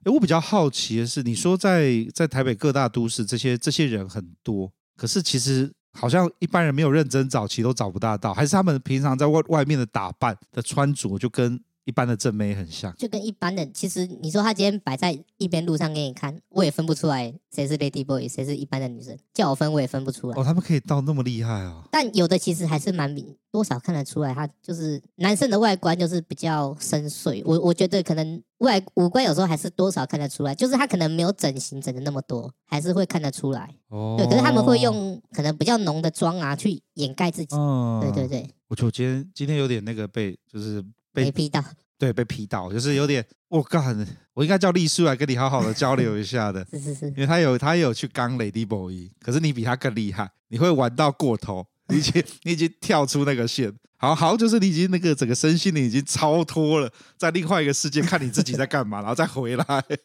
[0.04, 5.72] 哎，我比较好奇的是，你说在在台北各大都市，这些这些人很多，可是其实。
[5.92, 13.66] 好像一般人没有认真找，其实都找不大到，还是他们平常在外外面的打扮的穿着就跟一般的正妹很像，就跟一般的。
[13.72, 20.38] 其实你说他今天摆在一边路上给你看，我也分不出来谁是 Lady Boy，谁是一般的女生，叫我分我也分不出来。
[20.38, 21.82] 哦，他们可以到那么厉害哦。
[21.90, 23.16] 但有的其实还是蛮
[23.50, 27.42] 多少看得出来，他就是男生的外观就是比较深邃。
[27.46, 33.74] 我我觉得可能外五官有时候还是多少看得出来，就是他可能没有整形整的那么多，还是会看得出来。
[33.88, 37.56] 哦，对，可是他们会用可能比较浓的妆啊去掩盖自己。
[37.56, 38.48] 哦，对对对。
[38.68, 40.84] 我觉得今天今天有点那个被就是。
[41.10, 41.64] 被批到，
[41.98, 59.64] 对，被批到，就是有点，我干，我应该叫丽叔来跟你好好的交流一下的， 是是是，因为他有他有去刚 Lady Boy，可是你比他更厉害，你会玩到过头，你已经你已经跳出那个线，好好就是你已经那个整个身心灵已经超脱了，在另外一个世界看你自己在干嘛，然后再回来，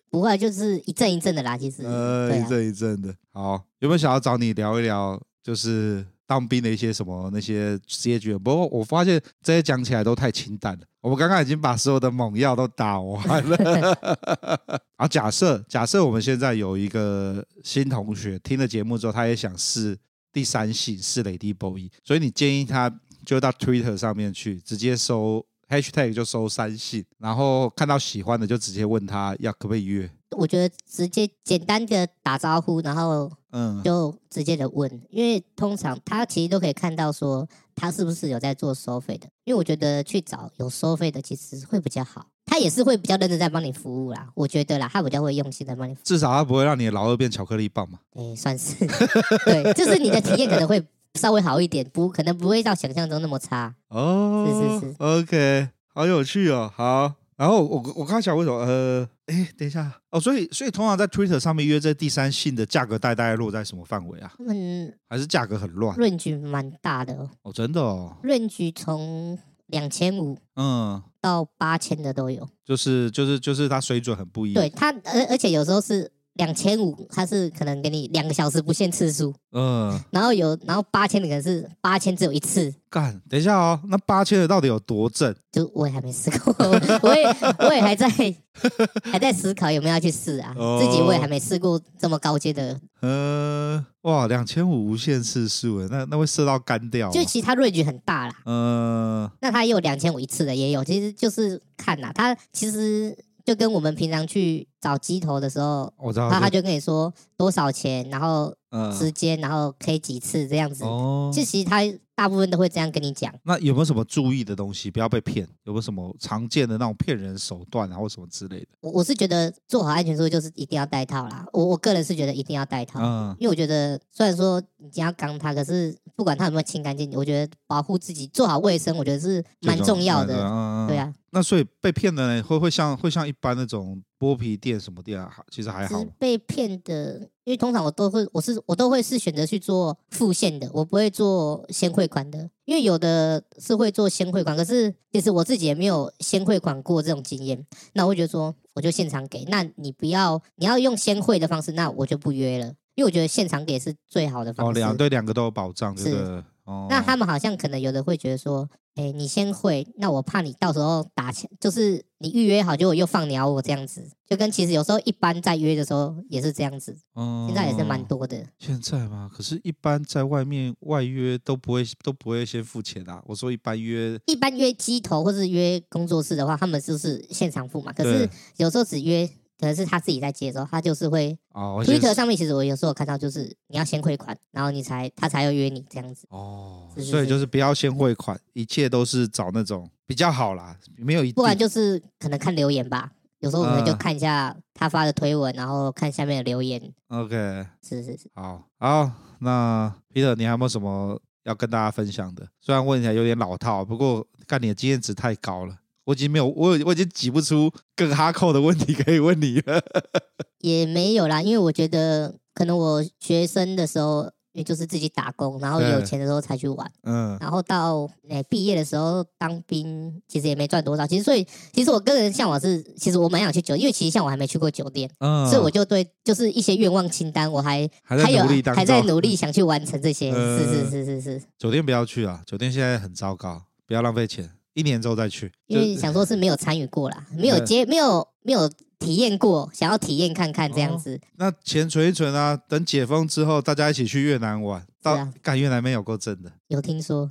[0.10, 6.06] 不会就是一阵一阵的啦，其实， 呃，啊、一阵一阵的，好，有没有想要找你聊一聊，就是？
[6.26, 10.80] 当兵的一些什么那些结局，不过我发现这些讲起来都太清淡了。
[11.02, 13.94] 我们刚刚已经把所有的猛药都打完了。
[14.96, 19.96] 啊，假设假设我们现在有一个新同学听了节目之后，他也想试
[20.34, 22.92] 第三性，是 Lady Boy，所以你建议他
[23.26, 30.10] 就到 Twitter 上面去直接搜 Hashtag 就搜三性，然后看到喜欢的就直接问他要可不可以约。
[30.36, 48.76] 我觉得直接简单的打招呼，然后嗯，就直接的问，嗯、因为通常他其实都可以看到说他是不是有在做收费的，因为我觉得去找有收费的其实会比较好，他也是会比较认真在帮你服务啦，我觉得啦，他比较会用心在帮你服务，至少他不会让你的老二变巧克力棒嘛，哎，算是，
[49.44, 50.80] 对，就是你的体验可能会
[51.16, 57.14] 稍微好一点，不可能不会到想象中那么差哦，是是是，OK，好有趣哦，好。
[57.36, 58.60] 然后我我刚想为什么？
[58.60, 64.32] 呃，哎，等一下哦，所以所以通常在 Twitter 上面约这第三性的价格带大概落在什么范围啊？
[64.48, 67.28] 嗯，还是价格很乱？range 蛮大的哦。
[67.42, 68.16] 哦，真的哦。
[68.24, 69.38] range 从
[69.68, 72.48] 两千五嗯到八千的都有。
[72.66, 74.64] 就是就是就是它水准很不一样。
[74.64, 82.74] 对它，而而且有时候是两千五，它是可能给你两个小时不限次数，嗯，然后有，然后八千的可能是八千只有一次。
[82.90, 85.34] 干，等一下哦，那八千的到底有多正？
[85.52, 86.56] 就我也还没试过，
[87.02, 87.26] 我也
[87.60, 88.08] 我也还在
[89.04, 90.54] 还在思考有没有要去试啊。
[90.58, 92.80] 哦、自己我也还没试过这么高阶的。
[93.02, 97.10] 嗯，哇，两千五无限次数，那那会射到干掉。
[97.12, 98.36] 就其他 range 很大啦。
[98.46, 103.16] 嗯、呃，那它也有两千五一次的，也有，其实就是看呐，它其实。
[103.46, 108.56] 就跟我们平常去找机头的时候，我知道，他他就跟你说多少钱，然后
[108.98, 110.84] 时间，然后可以几次这样子。
[110.86, 111.82] 哦，其实他
[112.16, 113.34] 大部分都会这样跟你讲。
[113.44, 115.48] 那有没有什么注意的东西，不要被骗？
[115.64, 118.68] 有没有什么常见的那种骗人手段啊，或什么之类的？
[118.82, 121.46] 我我是觉得做好安全措施就是一定要戴套啦。
[121.54, 130.88] 我我个人是觉得一定要戴套，嗯，因为我觉得虽然说你要刚他，可是不管他有没有清干净，我觉得保护自己做好卫生，我觉得是蛮重要的。
[130.88, 131.14] 对啊。
[131.32, 136.06] 那所以被骗的呢，会会像会像一般那种剥皮店什么店啊，其实还好。
[136.20, 147.66] 被骗的，因为通常我都会，我是我都会是选择去做付现的，我不会做先汇款的，因为有的是会做先汇款，可是其实我自己也没有先汇款过这种经验。
[147.94, 154.70] 那我会觉得说，我就现场给，那你不要，你要用先汇的方式，那我就不约了，因为我觉得现场给是最好的方式。
[154.70, 156.44] 哦，两对两个都有保障，对不对？
[156.66, 168.46] 哦，那他们好像可能有的会觉得说，哎，你先会，那我怕你到时候打钱，就是你预约好，结果又放鸟我这样子，就跟其实有时候一般在约的时候也是这样子，嗯，现在也是蛮多的。
[168.60, 169.30] 现在吗？
[169.34, 173.22] 可是，一般在外面外约都不会都不会先付钱啊。
[173.26, 177.92] 我说一般约，一般约机头或是约工作室的话，他们就是现场付嘛。
[177.92, 179.30] 可是有时候只约。
[179.64, 181.82] 可能是他自己在接的时候，他就是会哦。
[181.86, 186.90] Twitter 上面其实我有时候看到，就是你要先汇款，然后你才他才要约你这样子哦。
[186.94, 191.32] 是是是，所以就是不要先汇款，一切都是找那种比较好啦，没有一。
[191.32, 193.10] 不然就是可能看留言吧，
[193.40, 196.94] 有时候我们就看一下他发的推文，然后看下面的留言。
[197.08, 202.46] OK，是是是，好，好，那 Peter，你还有没有什么要跟大家分享的？
[202.60, 205.78] 虽然问起来有点老套，不过看你的经验值太高了。
[206.06, 209.82] 我已经没有，我我已经挤不出更哈扣的问题可以问你了。
[210.60, 216.92] 也没有啦，因为我觉得可能我学生的时候，也就是自己打工，然后有钱的时候才去玩。
[217.04, 217.38] 嗯。
[217.40, 221.08] 然后到诶毕业的时候当兵，其实也没赚多少。
[221.08, 225.46] 其实所以，其实我个人向往是，其实我蛮想去酒，因为其实像我还没去过酒店，嗯。
[225.50, 230.32] 所以我就对，就是一些愿望清单，我还还有还在努力 想去完成这些。
[230.34, 231.44] 嗯、是是是是是。
[231.58, 234.52] 酒店不要去啊，酒店现在很糟糕，不要浪费钱。
[234.74, 238.70] 一年之后再去，因为想说是没有参与过啦， 没有接，没有没有
[239.00, 241.16] 体验过，想要体验看看这样子。
[241.16, 244.86] 哦、那钱存一存啊，等解封之后，大家一起去越南玩。
[245.02, 247.30] 到干、啊、越南没有够正的，有听说。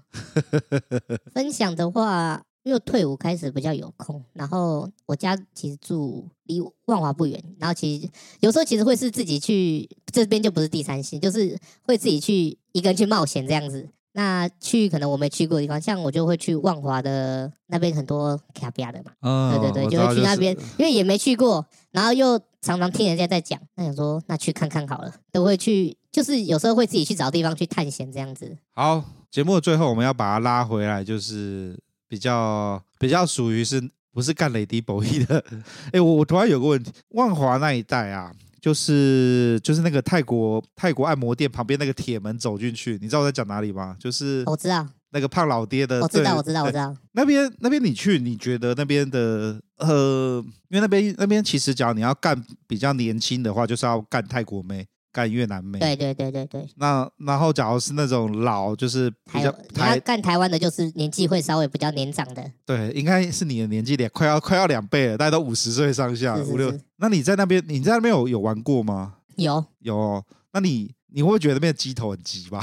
[1.32, 8.07] 分享的话，因为退伍开始比较有空，然后我家其实住离万华不远，然后其实
[8.40, 13.88] 有时候其实会是自己去这边就不是第三性，就是会自己去一个人去冒险这样子。
[14.14, 28.56] 那去可能我没去过的地方，像我就会去万华的那边很多卡比亚的嘛，哦、对对对，就会去那边，就是、因为也没去过，然后又常常听人家在讲，那想说那去看看好了，都会去，就是有时候会自己去找地方去探险这样子。
[28.74, 33.82] 好，节目的最后我们要把它拉回来，就是比较比较属于是
[34.12, 35.42] 不是干雷迪博弈的？
[35.92, 38.30] 哎，我我突然有个问题，万华那一带啊。
[38.62, 43.96] 就是就是那个泰国泰国按摩店旁边那个铁门走进去，你知道我在讲哪里吗？
[43.98, 46.96] 就是我知道那个胖老爹的，我知道我知道我知道。
[47.10, 54.86] 那边那边你去，你觉得那边的呃，因为那边那边其实，假如你要干比较年轻的话，就是要干泰国妹。
[55.12, 56.66] 干越南妹，对对对对对。
[56.76, 62.42] 那然后，假如是那种老，就是比较台干台湾的，就是年纪会稍微比较年长的。
[62.64, 66.72] 对，应该是你的年纪点快要快要两倍了，大概都五十岁上下，五六。
[66.96, 69.14] 那你在那边，你在那边有有玩过吗？
[69.36, 70.24] 有有、哦。
[70.52, 72.60] 那你你会不会觉得那边的鸡头很鸡吧？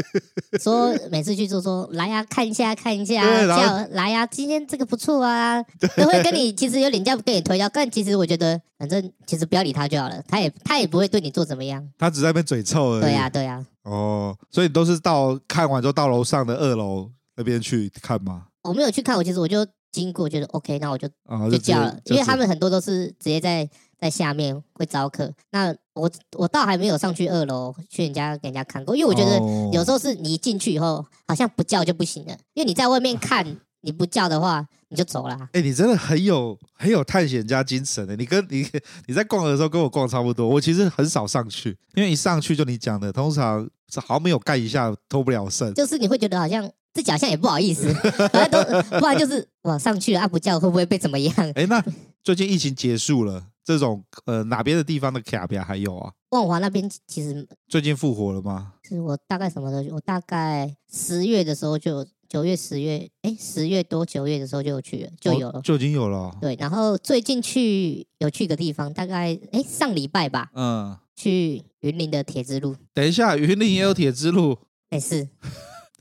[0.60, 5.62] 说每次去做说来呀、啊，看一下看一下，叫来呀、啊，今天这个不错啊，
[5.96, 13.00] 都会跟你其实有点这样跟你推销，但其实我觉得反正其实不要理他就好了，他也他也不会对你做怎么样，他只在那边嘴臭而已。
[13.02, 13.90] 对呀、啊、对呀、啊。
[13.90, 18.46] 哦，所以你都是到看完之后到楼上的二楼那边去看吗？
[18.62, 23.68] 我没有去看，我其实我就经过，觉得 OK，那我就、哦、就叫了，因为他们很多都是直接在。
[24.02, 29.38] 在下面会招客，那我我倒还没有上去二楼去人家给人家看过，因为我觉得
[29.72, 33.46] 有时候是你一进去以后，好像不叫就不行了，因为你在外面 看，
[33.82, 35.38] 你不叫的话你就走了。
[35.52, 38.66] 哎、欸，你真的很有很有探险家精神的，你跟你
[39.06, 47.86] 你在逛的时候跟我逛差不多，我其实很少上去，因为一上去就你讲的，通常好像没有盖一下脱不了身，就是你会觉得好像自己好像也不好意思，
[48.32, 51.32] 反正都不然就是我上去了啊不叫会不会被怎么样？
[51.54, 51.80] 哎、欸，那
[52.24, 53.44] 最近疫情结束了。
[53.64, 56.12] 这种呃哪边的地方的卡比还有啊？
[56.30, 58.74] 万华那边其实最近复活了吗？
[58.82, 59.96] 是我大概什么时候？
[59.96, 66.34] 我大概十月的时候就九月十月，哎，十月多九月的时候就有去了，就有了，哦、就已经有了。
[66.40, 72.74] 对，然后最近去有去个地方，大概哎上礼拜吧，嗯，去云林的铁之路。
[72.94, 74.58] 等一下，云林也有铁之路？
[74.90, 75.28] 哎是。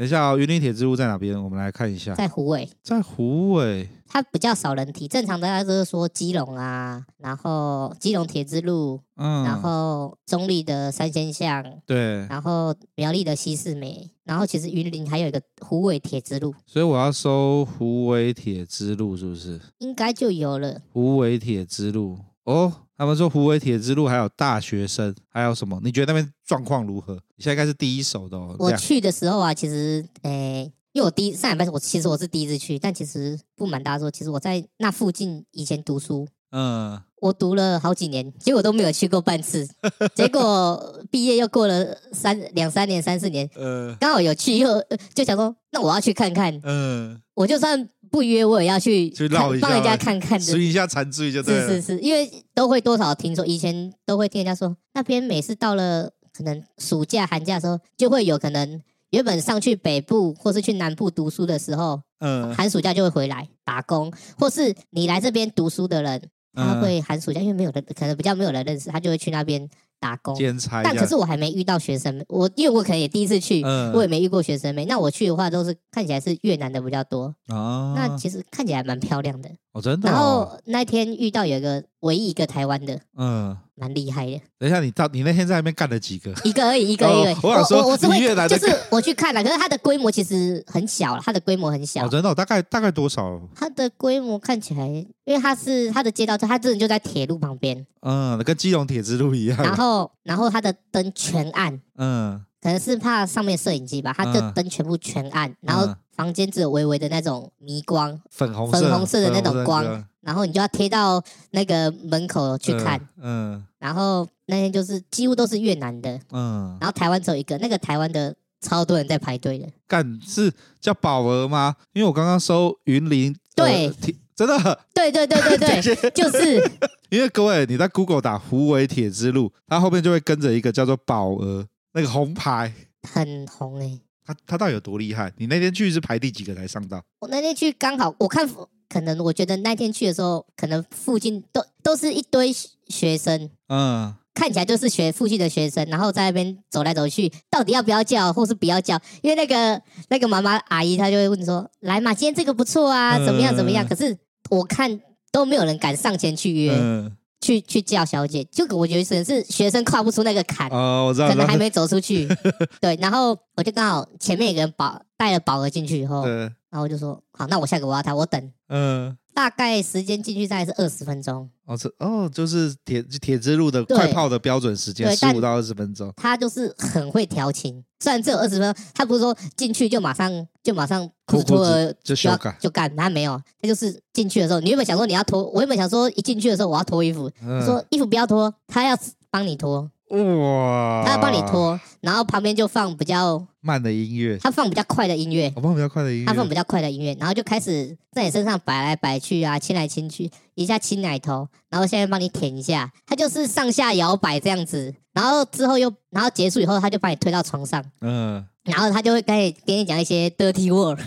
[0.01, 1.39] 等一下哦，云林铁之路在哪边？
[1.39, 5.07] 我们来看一下，在虎尾，在虎尾，它比较少人提。
[5.07, 19.61] 正常大家都是说基隆啊，然后基隆铁之路，嗯，然后中立的三仙巷，对，然后苗栗的西势美，然后其实云林还有一个虎尾铁之路，所以我要搜虎尾铁之路，是不是？
[19.77, 20.81] 应该就有了。
[20.91, 22.73] 虎尾铁之路，哦。
[23.01, 25.81] 他们说虎尾铁之路还有大学生，还有什么？
[25.83, 27.15] 你觉得那边状况如何？
[27.35, 28.55] 你现在应该是第一手的哦。
[28.59, 39.67] 我去的时候啊，其实，诶、欸，因为我第一上礼拜我其实我是第一次去，但其实不瞒大家说，其实我在那附近以前读书，嗯，我读了好几年，结果都没有去过半次，
[40.13, 44.69] 结果毕业又过了三两三年、三四年，嗯，刚好有去，又
[45.15, 47.89] 就想说，那我要去看看，嗯，我就算。
[48.11, 51.67] 不约我也要去去绕一下，帮人家看看，寻一下残罪就对了。
[51.67, 58.81] 是是是，因为都会多少听说，以前都会听人家说，那边每次到了可能暑假寒假的时候，就会有可能
[59.11, 66.21] 原本上去北部或是去南部读书的时候，嗯，寒暑假就会回来打工，或是你来这边读书的人，
[66.53, 69.69] 他会寒暑假因为没有人，可能比较没有人认识，他就会去那边。
[70.01, 70.35] 打工，
[70.83, 74.83] 但可是我还没遇到学生妹，我因为我可能也第一次去，嗯、我也没遇过学生妹。
[74.85, 77.93] 那我去的话，都是看起来是越南的比较多啊。
[77.95, 80.11] 那其实看起来蛮漂亮的哦，真的、哦。
[80.11, 83.57] 然后那天遇到有一个唯一一个台湾的，嗯。
[83.81, 84.39] 蛮厉害的。
[84.59, 86.31] 等一下，你到你那天在那边干了几个？
[86.43, 87.35] 一个而已，一个一个。
[87.41, 92.05] 我想说，我是会就是我去看了，可是它的规模其实很小，它的规模很小。
[92.05, 92.35] 哦，真的？
[92.35, 93.41] 大概大概多少？
[93.55, 94.85] 它的规模看起来，
[95.25, 97.83] 因为它是它的街道，它真的就在铁路旁边。
[98.01, 99.57] 嗯，跟基隆铁之路一样。
[99.57, 101.81] 然后，然后它的灯全暗。
[101.97, 110.05] 嗯，可能是怕上面摄影机吧，它的灯全部全暗，然后房间只有微微的那种迷光，粉红粉红色的那种光。
[110.21, 119.67] 然后你就要贴到那个门口去看，嗯，嗯，然后那天就是几乎都是越南的，嗯，然后台湾只有一个，那个台湾的超多人在排队的。
[119.87, 121.75] 干是叫宝儿吗？
[121.93, 123.93] 因为我刚刚搜云林，对，呃、
[124.35, 126.71] 真的， 对对对对 对，就是。
[127.09, 132.73] 因为各位你在 Google 打胡伟铁之路，它后面就会跟着一个叫做宝儿那个红牌，
[133.03, 134.01] 很红哎、欸。
[134.25, 135.31] 他他到底有多厉害？
[135.37, 137.01] 你那天去是排第几个才上到？
[137.19, 138.49] 我那天去刚好我看。
[138.91, 142.51] 可能我觉得那天去的时候，可能附近都都是一堆
[142.89, 148.99] 学生，嗯，看起来就是学附近的学生，然后在那边走来走去，到底要不要叫，或是不要叫？
[149.21, 154.17] 因为那个那个妈妈阿姨她就会问说：“来嘛，今天这个不错啊，怎么样怎么样？”可是
[154.49, 154.99] 我看
[155.31, 162.27] 都没有人敢上前去约，嗯、去去叫小姐，就我觉得可能是学生跨不出那个坎，哦，我知道，可能还没走出去。
[162.79, 166.23] 对，然后我就刚好前面有个人保带了保额进去以后。
[166.71, 168.51] 然后我就说好，那我下个我要他，我等。
[168.69, 171.49] 嗯，大概时间进去大概是二十分钟。
[171.65, 176.11] 哦，这哦就是铁铁之路的快炮的标准时间，十五到二十分钟。
[176.15, 180.31] 他就是很会调情，虽然只有二十分钟，他不是说进去就马上
[180.63, 188.97] 就马上裤子脱了就要就，就干，他没有，他就是进去的时候，你原本想说你要脱，我原本想说一进去的时候我要脱衣服，嗯、说衣服不要脱，他要
[189.29, 189.89] 帮你脱。
[190.11, 191.03] 哇！
[191.05, 210.99] 他要帮你拖，然后旁边就放比较慢的音乐，他放比较快的音乐，我放比较快的音乐，他放比较快的音乐，然后就开始在你身上摆来摆去啊，亲来亲去，一下亲奶头，然后现在帮你舔一下，他就是上下摇摆这样子，然后之后又，然后结束以后，他就把你推到床上，嗯，然后他就会开始给你讲一些 dirty word，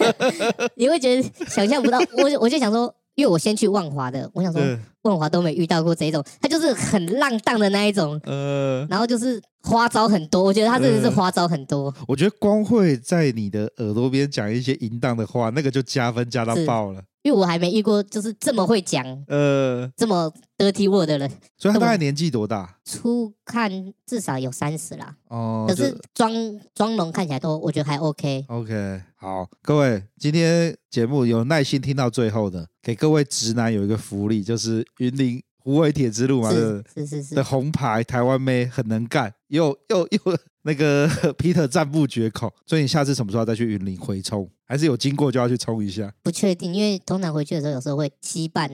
[0.76, 2.94] 你会觉得想象不到，我我就想说。
[3.14, 4.60] 因为我先去万华的，我想说
[5.02, 11.86] 万华都没遇到过这种，他就是很浪荡的那一种，呃，然后就是花招很多，我觉得他真的是花招很多。
[11.86, 17.02] 呃、我觉得光会在你的耳朵边讲一些淫荡的话，那个就加分加到爆了。
[17.22, 21.30] 因为我还没遇过就是这么会讲，呃，这么 dirty word 的人。
[21.56, 22.78] 所以他大概年纪多大？
[22.84, 23.70] 初看
[24.04, 25.16] 至少有三十啦。
[25.28, 26.32] 哦，可是妆
[26.74, 28.44] 妆容看起来都我觉得还 OK。
[28.48, 44.48] OK，好，各位，今天节目有耐心听到最后的，给各位直男有一个福利，就是云林虎尾铁之路嘛，是是是是的红牌台湾妹很能干，又又又那个 Peter 赞不绝口，所以你下次什么时候再去云林回冲？
[44.64, 46.12] 还是有经过就要去冲一下？
[46.22, 48.68] 不确定，因为通常回去的时候有时候会携伴，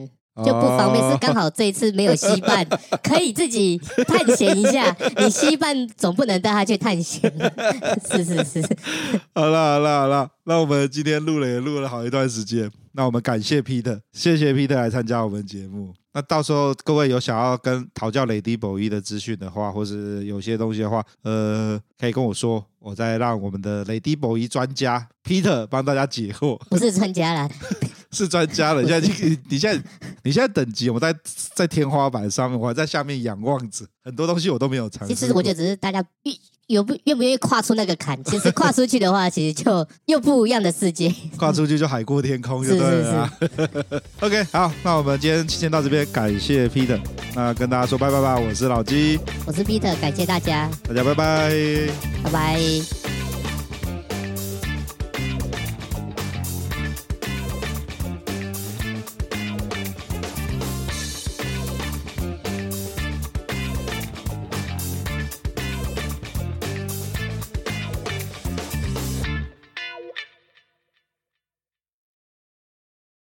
[0.45, 1.11] 就不方便。
[1.11, 2.65] 是刚好这一次没有携伴，
[3.03, 3.77] 可以自己
[4.07, 4.95] 探险一下。
[5.17, 7.31] 你携伴总不能带他去探险，
[8.09, 8.61] 是是是。
[9.33, 15.93] 好了好了好了，那我们今天录了也录了好一段时间，那我们感谢 Peter，谢谢 Peter 来参加我们节目。
[16.11, 26.57] 那到时候各位有想要跟讨教雷迪博伊的资讯的话，或是有些东西的话，呃，可以跟我说，我再让我们的雷迪博伊专家 Peter 帮大家解惑。
[26.69, 27.49] 不是专家啦，
[28.11, 28.83] 是专家了。
[28.87, 29.83] 现在你你现在
[30.23, 31.15] 你现在等级，我在
[31.53, 35.13] 在天花板上面，我还在下面仰望着，很多东西我都没有尝试。
[35.13, 36.03] 其实我觉得只是大家
[36.69, 41.11] 有不愿不愿意跨出那个坎， 其实跨出去的话，其实就又不一样的世界。
[41.35, 43.29] 跨出去就海阔天空，就对了。
[43.39, 46.99] 是是是 OK，好，那我们今天先到这边，感谢 Peter，
[47.35, 48.37] 那跟大家说拜拜吧。
[48.39, 51.51] 我是老鸡，我是 Peter，感谢大家，大家拜拜，
[52.23, 53.28] 拜拜。